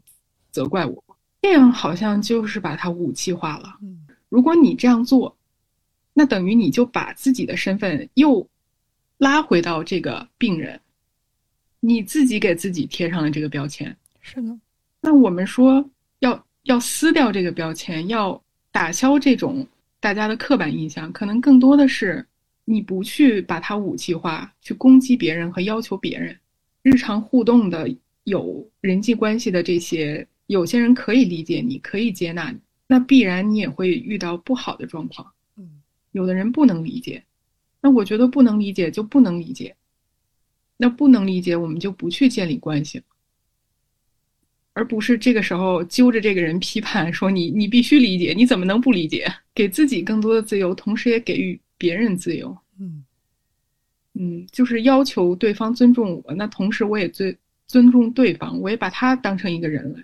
[0.51, 1.03] 责怪我。
[1.41, 3.75] 这样好像就是把它武器化了。
[4.30, 5.36] 如果你这样做，
[6.13, 8.47] 那等于你就把自己的身份又
[9.17, 10.80] 拉回到这个病人，
[11.80, 13.95] 你自己给自己贴上了这个标签。
[14.21, 14.57] 是的。
[15.01, 15.84] 那我们说
[16.19, 19.65] 要要撕掉这个标签，要打消这种。
[20.01, 22.25] 大家的刻板印象可能更多的是，
[22.63, 26.34] 你不去把它武器化，去攻击别人和要求别人。
[26.84, 32.57] 日常互动的有人际关系的这些，有些人可以理解你，可以接纳你，
[32.88, 35.30] 那必然你也会遇到不好的状况。
[35.57, 35.69] 嗯，
[36.13, 37.21] 有的人不能理解，
[37.82, 39.75] 那我觉得不能理解就不能理解，
[40.82, 43.01] 那不能理解我们就不去建立关系。
[44.71, 49.30] 而不是这个时候揪着这个人批判，说你你必须理解，你怎么能不理解？
[49.53, 52.57] 给自己更多的自由，同时也给予别人自由。
[52.80, 53.03] 嗯
[54.13, 60.01] 嗯，就是要求对方尊重我，那同时我也尊尊重对方，我也把他当成一个人来。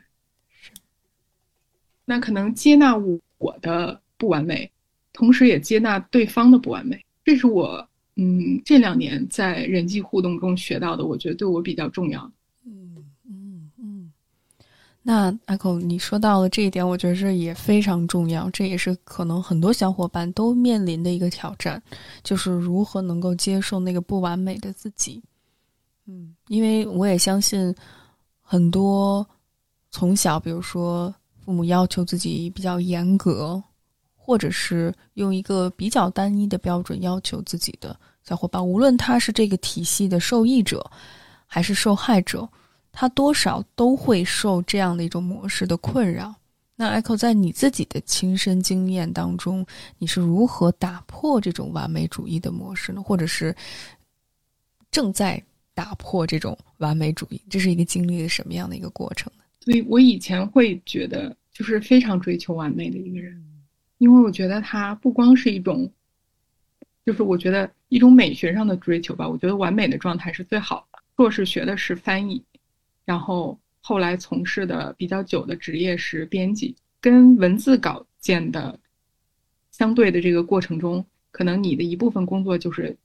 [2.03, 4.69] 那可能接纳我我的不完美，
[5.13, 7.01] 同时也接纳对方的不完美。
[7.23, 12.31] 这是我嗯这两年在人际互动中学到的，我觉得对我比较重要。
[12.65, 12.95] 嗯
[13.29, 14.11] 嗯嗯
[15.01, 21.81] 那阿口，你说到了这一点，我觉得这也非常重要，这也是可能很多小伙伴都面临的一个挑战，
[22.23, 25.21] 就是如何能够接受那个不完美的自己。
[26.07, 27.75] 嗯，因为我也相信，
[28.41, 29.27] 很多
[29.91, 31.13] 从小，比如说
[31.43, 33.61] 父母要求自己比较严格，
[34.25, 40.83] 或者是用一个比较单一的标准要求自己的小伙伴，无论他是这个体系的受益者，
[41.45, 42.49] 还是受害者。
[42.91, 46.33] 他多少都会受这样的一种模式的困扰。
[46.75, 49.63] 那 Echo 在你自己的亲身经验当中，
[49.99, 53.03] 你是如何打破这种完美主义的模式呢？
[53.03, 53.55] 或者是
[54.89, 55.39] 正在
[55.75, 57.39] 打破这种完美主义？
[57.47, 59.43] 这是一个经历了什么样的一个过程呢？
[59.59, 63.39] 所以我以前会觉得，就是非常追求完美的一个人，
[63.97, 65.91] 因为我觉得它不光是一种，
[67.05, 69.27] 就是我觉得一种美学上的追求吧。
[69.27, 70.99] 我觉得完美的状态是最好的。
[71.15, 72.43] 硕士学的是翻译。
[73.05, 78.77] 然后后来从事的比较久的职业是编辑，跟文字稿件的
[79.71, 82.97] 相对的这个过程中，可能你的一部分工作就是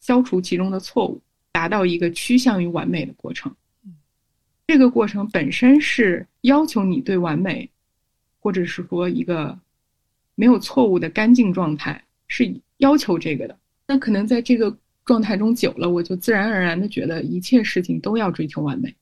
[0.00, 1.20] 消除其中的错误，
[1.52, 3.52] 达到一个趋向于完美的过程。
[4.66, 7.70] 这个过程本身是要求你对完美，
[8.38, 9.58] 或者是说一个
[10.36, 13.58] 没有错误的干净状态，是要求这个的。
[13.88, 18.94] 那可能在这个状态中久了，我就自然而然的觉得一切事情都要追求完美，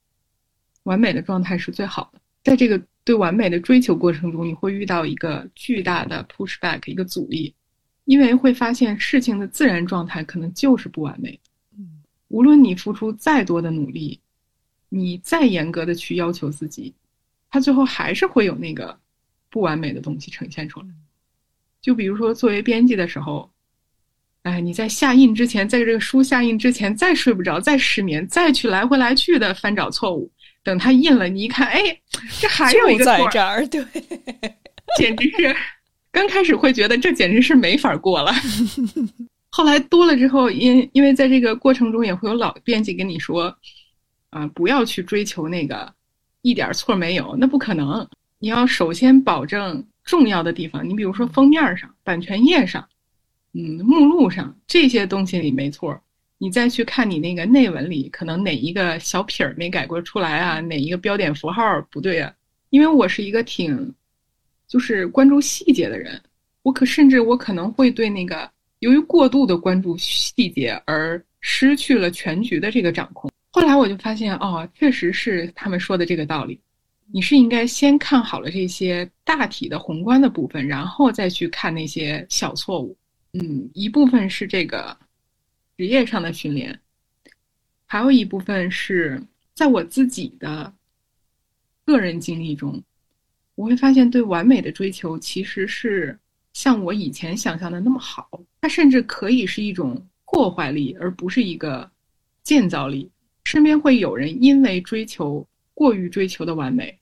[0.85, 2.20] 完美的状态是最好的。
[2.43, 7.55] 在这个对完美的追求过程中，你会遇到一个巨大的 push back，一个阻力，
[8.05, 11.39] 因为会发现事情的自然状态可能就是不完美。
[12.28, 14.20] 无论你付出再多的努力，
[14.89, 16.93] 你再严格的去要求自己，
[17.49, 18.99] 它最后还是会有那个
[19.51, 20.87] 不完美的东西呈现出来。
[21.85, 23.51] 就比如说作为编辑的时候，
[24.45, 30.32] 哎，你在下印之前，在这个书下印之前，再睡不着，再失眠，再去来回来去的翻找错误。
[30.62, 31.95] 等它印了，你一看，哎，
[32.41, 33.85] 这还有一个在这儿，对，
[34.97, 35.55] 简直是，
[36.11, 38.32] 刚开始会觉得这简直是没法过了，
[39.53, 43.55] 后来多了之后，因因为在这个过程中也会有老编辑跟你说，
[44.30, 45.93] 啊，不要去追求那个
[46.41, 48.09] 一点错没有，那不可能。
[48.39, 52.87] 你要首先保证重要的地方，你比如说封面上、版权页上，
[53.53, 56.01] 嗯，目录上这些东西里没错。
[56.39, 60.61] 你再去看你那个内文里，可能哪一个小撇儿没改过出来啊？
[60.61, 62.31] 哪一个标点符号不对啊？
[62.71, 63.95] 因为我是一个挺，
[64.67, 66.21] 就是关注细节的人，
[66.63, 68.51] 我可甚至我可能会对那个
[68.81, 73.31] 由于过度的关注细节而失去了全局的这个掌控。
[73.51, 76.61] 后来我就发现，哦，确实是他们说的这个道理，
[77.13, 82.97] 你是应该先看好了这些大体的宏观的部分，然后再去看那些小错误。
[83.33, 84.97] 嗯，一部分是这个。
[85.77, 86.79] 职业上的训练，
[87.85, 89.21] 还有一部分是
[89.55, 90.73] 在我自己的
[91.85, 92.81] 个人经历中，
[93.57, 96.17] 我会发现对完美的追求其实是
[96.53, 101.91] 像我以前想象的那么好，它甚至可以是一种破坏力，而不是一个
[102.45, 103.11] 建造力。
[103.43, 105.45] 身边会有人因为追求
[105.75, 106.99] 过于追求的完美，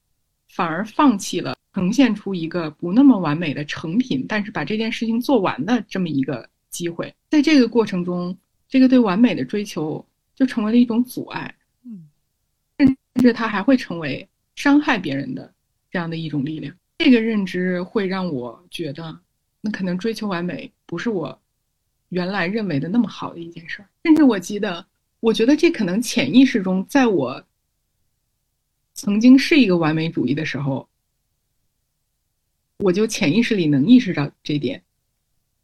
[0.49, 7.15] 反而放弃了呈现出一个不那么完美的成品，但是把这件事情做完的这么一个机会。
[7.31, 8.37] 在这个过程中。
[8.69, 10.03] 这个对完美的追求
[10.35, 11.55] 就成为了一种阻碍，
[11.85, 12.09] 嗯，
[12.79, 15.53] 甚至它还会成为伤害别人的
[15.91, 16.75] 这样的一种力量。
[16.97, 19.21] 这个认知会让我觉得，
[19.61, 21.39] 那可能追求完美不是我
[22.09, 23.89] 原来认为的那么好的一件事儿。
[24.05, 24.83] 甚至我记得，
[25.21, 27.45] 我觉得这可能潜意识中，在我
[28.95, 30.89] 曾经是一个完美主义的时候，
[32.79, 34.83] 我就潜意识里能意识到这点，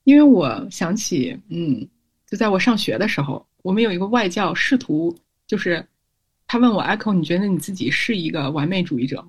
[0.05, 1.89] 因为我想起，嗯。
[2.31, 5.17] 就在我上学的时候，我们有一个外教试图，
[5.47, 5.83] 就是
[6.47, 9.29] 他问我：“Echo，你觉得你自己是一个完美主义者吗？”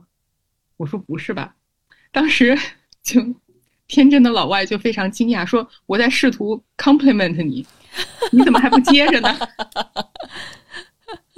[0.76, 1.56] 我说：“不是吧。”
[2.12, 2.60] 当时
[3.02, 3.26] 就
[3.88, 7.66] 天真的老外就非常惊讶，说：“我在试图 compliment 你，
[8.34, 9.40] 你怎么还不接着呢？”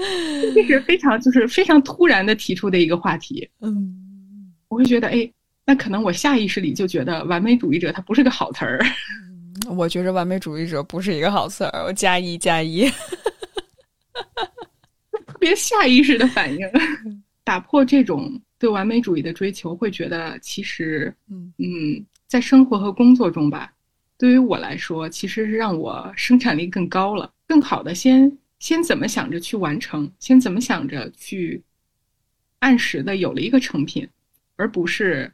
[0.56, 3.48] 这是非常就是非常突然的提出的一个话题。
[3.60, 5.32] 嗯，我会觉得，哎，
[5.66, 8.80] 那可能我下意识里就觉得完美主义者他不是个好词儿。
[9.70, 12.90] 我觉着完美主义者不是一个好词儿，我加一加一，
[15.28, 16.68] 特别下意识的反应，
[17.44, 23.72] 打破这种对完美主义的追求，会觉得其实，嗯嗯，在生活和工作中吧，
[24.18, 28.32] 对于我来说，其实是让我生产力更高了，更好的先
[28.62, 31.62] 先怎么想着去完成，先怎么想着去
[32.60, 34.08] 按时的有了一个成品，
[34.56, 35.30] 而不是。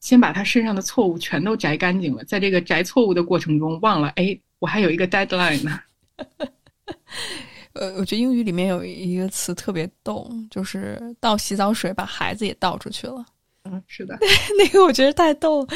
[0.00, 5.80] 先把他身上的错误全都摘干净了，在这个摘错误的过程中，忘了哎，我还有一个 deadline 呢。
[7.74, 13.26] 呃，我觉得英语里面有一个词特别逗，就是倒洗澡水把孩子也倒出去了。
[13.64, 14.16] 嗯，是的，
[14.56, 15.66] 那个我觉得太逗。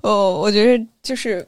[0.00, 1.46] 哦，我觉得就是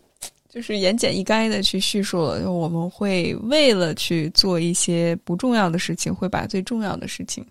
[0.49, 7.45] 就是言简意赅的去叙述了，我们会为了去做一些不重要的事情，会把最重要的事情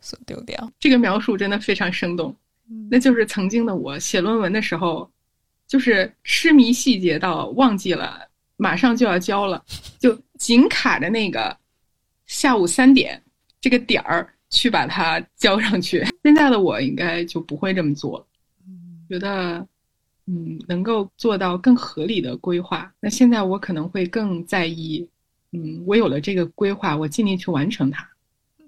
[0.00, 0.70] 所丢掉。
[0.78, 2.34] 这个描述真的非常生动。
[2.88, 5.08] 那就是曾经的我写论文的时候，
[5.66, 8.20] 就是痴迷细节到忘记了
[8.56, 9.64] 马上就要交了，
[9.98, 11.56] 就紧卡着那个
[12.26, 13.20] 下午三点
[13.60, 16.04] 这个点儿去把它交上去。
[16.22, 18.26] 现在的我应该就不会这么做了，
[19.08, 19.66] 觉得
[20.32, 22.92] 嗯能够做到更合理的规划。
[23.00, 25.04] 那现在我可能会更在意，
[25.50, 28.08] 嗯，我有了这个规划，我尽力去完成它，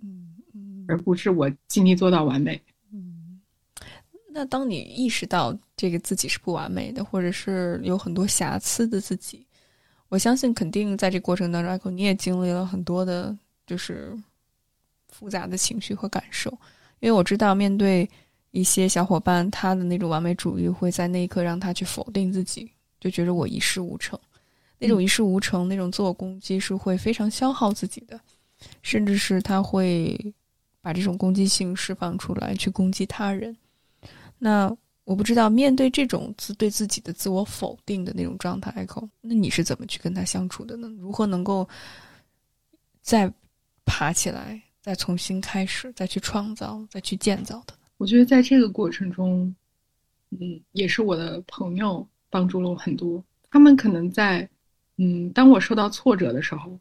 [0.03, 2.61] 嗯嗯，而不是我尽力做到完美。
[2.93, 3.41] 嗯
[4.35, 9.47] 那当你意识到这个自己是不完美的，或者是有很多瑕疵的自己，
[10.09, 13.37] 我相信肯定在这过程当中，你也经历了很多的，
[13.67, 14.19] 就是
[15.11, 16.51] 复杂的情绪和感受。
[17.01, 18.09] 因为我知道，面对
[18.53, 24.19] 一些小伙伴，他的那种完美主义会在那一刻让他去否定自己，就觉得我一事无成。
[24.79, 28.21] 那种一事无成，那种自我攻击是会非常消耗自己的，
[28.83, 30.35] 甚至是他会
[30.81, 33.57] 把这种攻击性释放出来，去攻击他人。
[34.39, 40.89] 那我不知道，面对这种自对自己的自我否定的那种状态，Echo，那你是怎么去跟他相处的呢？
[40.99, 41.69] 如何能够
[43.01, 43.33] 再
[43.85, 47.75] 爬起来，再重新开始，再去创造，再去建造的？
[48.03, 49.55] 我觉得在这个过程中，
[50.31, 53.25] 嗯，也是我的朋友帮助了我很多。
[53.49, 54.49] 他们可能在，
[54.97, 56.77] 嗯，当我受到挫折的时候，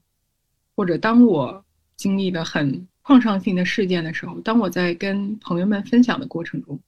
[0.76, 1.64] 或者当我
[1.96, 6.80] 经历了很创伤性的事件的时候，当我在跟朋友们分享的过程中，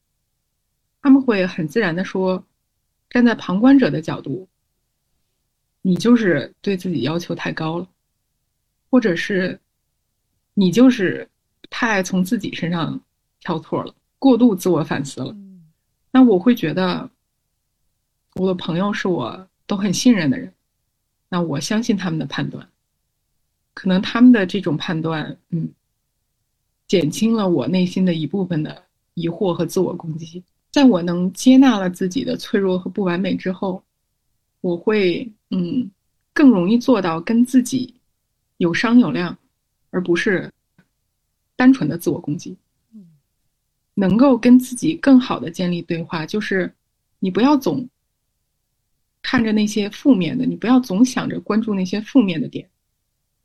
[1.00, 2.44] 他们会很自然的说，
[3.12, 4.48] 站在旁观者的角度，
[5.84, 7.88] 你就是对自己要求太高了，
[8.90, 9.60] 或者是
[10.56, 11.30] 你就是
[11.70, 13.00] 太爱从自己身上
[13.40, 13.94] 挑错了，
[14.24, 15.36] 过度自我反思了。
[16.10, 17.10] 那我会觉得，
[18.36, 20.54] 我的朋友是我都很信任的人，
[21.28, 22.66] 那我相信他们的判断，
[23.74, 25.68] 可能他们的这种判断，嗯，
[26.88, 28.82] 减轻了我内心的一部分的
[29.16, 30.42] 疑惑和自我攻击。
[30.72, 33.84] 在我能接纳了自己的脆弱和不完美之后，
[34.62, 35.92] 我会嗯
[36.34, 37.94] 更容易做到跟自己
[38.56, 39.38] 有商有量，
[39.90, 40.50] 而不是
[41.58, 42.56] 单纯的自我攻击。
[43.94, 46.74] 能够跟自己更好的建立对话，就是
[47.20, 47.88] 你不要总
[49.22, 52.68] 看着那些负面的，你不要总想着关注那些负面的点。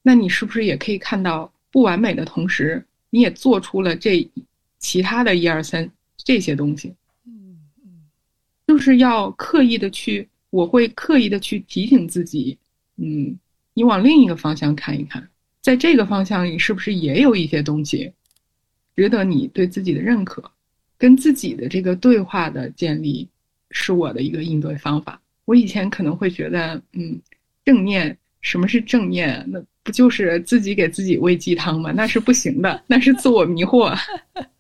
[0.02, 4.26] 那你是不是也可以看到不完美的同时，你也做出了这
[4.78, 6.94] 其他的一二三这些东西？
[8.66, 12.58] 就是要刻意的去，我会刻意的去提醒自己，
[12.96, 13.38] 嗯，
[13.72, 15.26] 你往另一个方向看一看，
[15.62, 18.12] 在这个方向里是不是也有一些东西，
[18.98, 20.42] 值得你对自己的认可，
[20.98, 23.28] 跟自己的这个对话的建立，
[23.70, 25.22] 是我的一个应对方法。
[25.44, 27.16] 我以前可能会觉得，嗯，
[27.64, 29.48] 正念，什么是正念？
[29.48, 31.92] 那不就是自己给自己喂鸡汤吗？
[31.92, 33.96] 那是不行的，那是自我迷惑。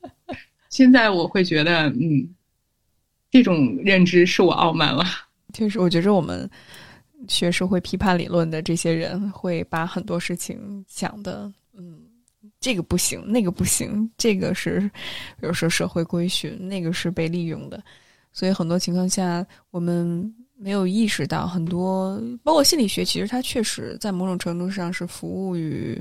[0.70, 2.32] 现在我会觉得，嗯。
[3.30, 5.04] 这种认知是我傲慢了。
[5.52, 6.48] 确实，我觉着我们
[7.26, 11.98] 学社会批判理论的这些人，会把很多事情想的，嗯，
[12.60, 14.80] 这个不行，那个不行，这个是，
[15.40, 17.82] 比如说社会规训，那个是被利用的。
[18.32, 26.00] 所以很多情况下，我们没有意识到，很多包括心理学，其实它确实在某种程度上是服务于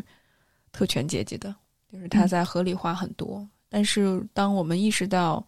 [0.72, 1.55] 特权阶级的，
[1.91, 3.47] 就是它在合理化很多。
[3.70, 5.45] 但是当我们意识到，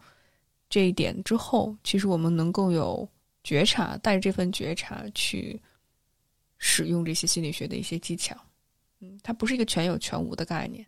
[0.68, 3.08] 这一点之后，其实我们能够有
[3.42, 5.60] 觉察，带着这份觉察去
[6.58, 8.36] 使用这些心理学的一些技巧。
[9.00, 10.86] 嗯，它不是一个全有全无的概念，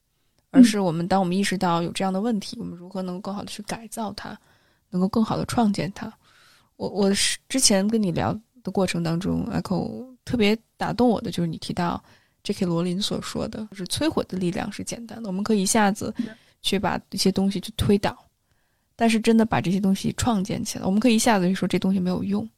[0.52, 4.38] 而是我们当我们意识到有这样的问题，我们如何能够更好的去改造它，
[4.90, 6.12] 能够更好的创建它。
[6.76, 12.02] 我我是之前跟你聊的过程当中，Echo 特别打动我的就是你提到
[12.44, 12.66] J.K.
[12.66, 16.14] 罗琳所说的，就是摧毁的力量是简单的，我们可以一下子
[16.60, 18.16] 去把一些东西去推倒。
[18.94, 22.48] 但是真的把这些东西创建起来，我们可以一下子就说这东西没有用。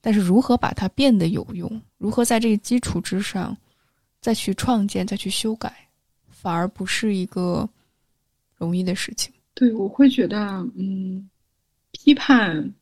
[0.00, 3.56] 但是如何把它变得有用，如何在这个基础之上
[4.20, 5.85] 再去创建、再去修改，
[6.38, 7.68] 反而不是一个
[8.56, 9.32] 容易的事情。
[9.54, 10.38] 对，我会觉得，
[10.76, 11.28] 嗯，
[11.92, 12.72] 批判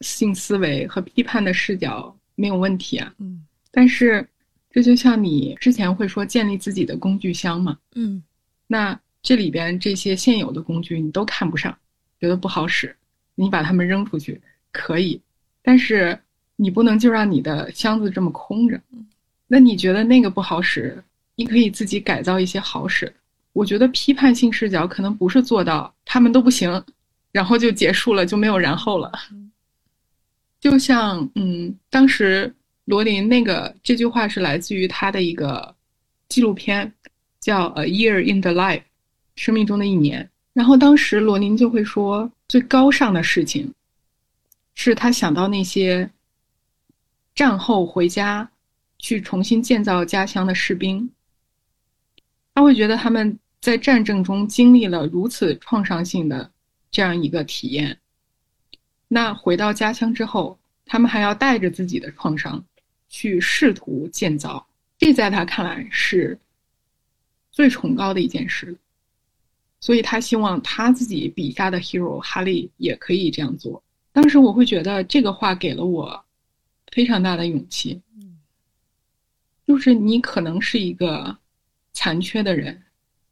[0.00, 3.14] 性思维和批判的视角没有问题啊。
[3.18, 3.46] 嗯。
[3.70, 4.28] 但是
[4.70, 7.78] 这就像你之前会说建立自己的工具箱嘛。
[7.94, 8.22] 嗯。
[8.66, 11.76] 那这里边这些现有的工具你都看不上。
[12.18, 12.94] 觉得不好使，
[13.34, 14.38] 你把它们扔出去
[14.72, 15.18] 可以，
[15.62, 16.18] 但是
[16.56, 18.78] 你不能就让你的箱子这么空着。
[19.46, 21.02] 那你觉得那个不好使，
[21.40, 23.10] 你可以自己改造一些好使。
[23.54, 26.84] 我觉得批判性视角可能不是做到他们都不行，
[27.32, 29.10] 然后就结束了，就没有然后了。
[30.60, 35.74] 就像嗯，当时罗琳那个这句话是来自于他的一个
[36.28, 36.92] 纪录片，
[37.40, 38.80] 叫《A Year in the Life》，
[39.34, 40.28] 生命中的一年。
[40.52, 43.72] 然后当时罗琳就会说，最高尚的事情，
[44.74, 46.10] 是他想到那些
[47.34, 48.46] 战后回家
[48.98, 51.10] 去重新建造家乡的士兵，
[52.60, 56.52] 他会觉得他们在战争中经历了如此创伤性的
[56.90, 57.98] 这样一个体验，
[59.08, 62.62] 那回到家乡之后，他们还要带着自己的创伤
[63.08, 66.38] 去试图建造，这在他看来是
[67.50, 68.76] 最崇高的一件事。
[69.80, 73.82] 所以他希望他自己笔下的 hero 哈利也可以这样做。
[74.12, 76.22] 当时我会觉得这个话给了我
[76.92, 77.98] 非常大的勇气。
[79.66, 81.34] 就是你可能是一个
[81.92, 82.80] 残缺的人，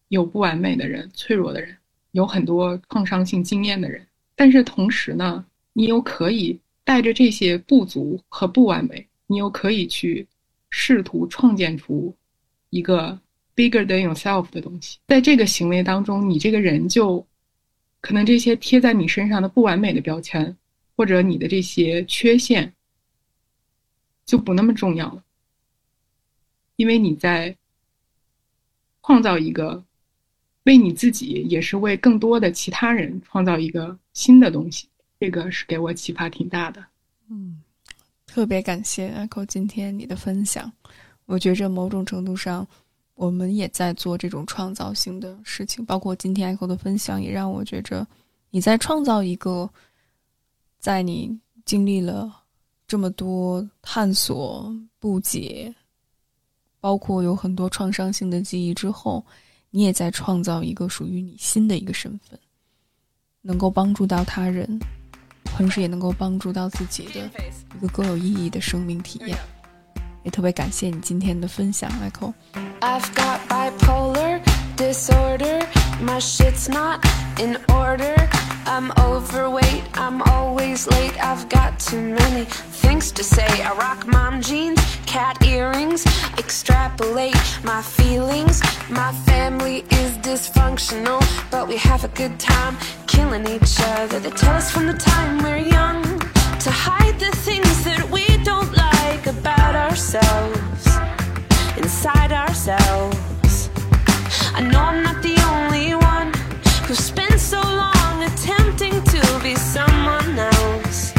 [0.08, 1.76] 有不完美的人，脆弱的人，
[2.12, 4.06] 有很多创伤性经验的人。
[4.34, 10.26] 但是同时呢，你又可以带着这些不足和不完美，你又可以去
[10.70, 12.14] 试图创建出
[12.70, 13.18] 一个
[13.56, 14.98] bigger than yourself 的东西。
[15.06, 17.26] 在这个行为当中，你这个人就
[18.00, 20.56] 可能这些贴在你身上的不完美的标签，
[20.96, 22.72] 或者你的这些缺陷，
[24.24, 25.24] 就不那么重要了，
[26.76, 27.56] 因为你在
[29.08, 29.82] 创造一个
[30.64, 34.86] 为你自己，也是为更多的其他人创造一个新的东西。
[35.18, 36.84] 这个是给我启发挺大的。
[37.30, 37.58] 嗯，
[38.26, 40.70] 特别感谢 Echo 今天你的分享。
[41.24, 42.68] 我觉着某种程度上，
[43.14, 45.82] 我们也在做这种创造性的事情。
[45.86, 48.06] 包括今天 Echo 的分享，也让我觉着
[48.50, 49.70] 你在创造一个，
[50.78, 51.34] 在你
[51.64, 52.30] 经历了
[52.86, 55.74] 这么多探索、不解，
[56.88, 59.22] 包括有很多创伤性的记忆之后，
[59.68, 62.38] 你也在创造一个属于你新的一个身份，
[63.42, 64.80] 能够帮助到他人。
[65.44, 67.30] 同时也能够帮助到自己的
[67.76, 69.36] 一个更有意义的生命体验，
[70.24, 72.32] 也特别感谢你今天的分享，Michael。
[72.80, 74.40] I've got bipolar
[74.78, 75.66] disorder.
[76.02, 77.04] My shit's not
[77.38, 78.16] in order.
[78.64, 79.82] I'm overweight.
[79.92, 81.18] I'm always late.
[81.20, 82.46] I've got too many
[82.80, 83.44] things to say.
[83.62, 86.04] I rock mom jeans, cat earrings.
[86.36, 88.60] Extrapolate my feelings.
[88.90, 94.20] My family is dysfunctional, but we have a good time killing each other.
[94.20, 96.02] They tell us from the time we're young
[96.64, 100.86] to hide the things that we don't like about ourselves
[101.78, 103.70] inside ourselves.
[104.58, 106.28] I know I'm not the only one
[106.86, 111.14] who spent so long attempting to be someone else.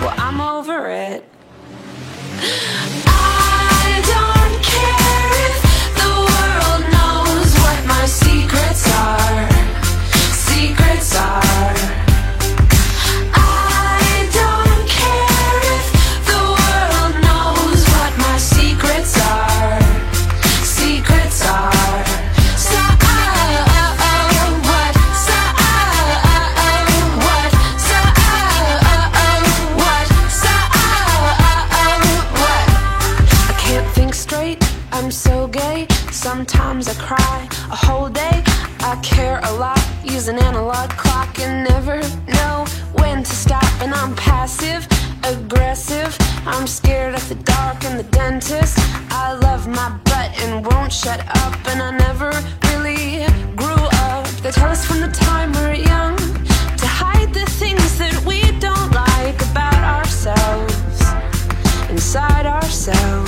[0.00, 1.28] Well, I'm over it.
[46.52, 48.78] I'm scared of the dark and the dentist.
[49.10, 51.54] I love my butt and won't shut up.
[51.68, 52.30] And I never
[52.68, 53.24] really
[53.56, 54.26] grew up.
[54.42, 56.16] They tell us from the time we're young
[56.76, 61.00] to hide the things that we don't like about ourselves
[61.90, 63.21] inside ourselves.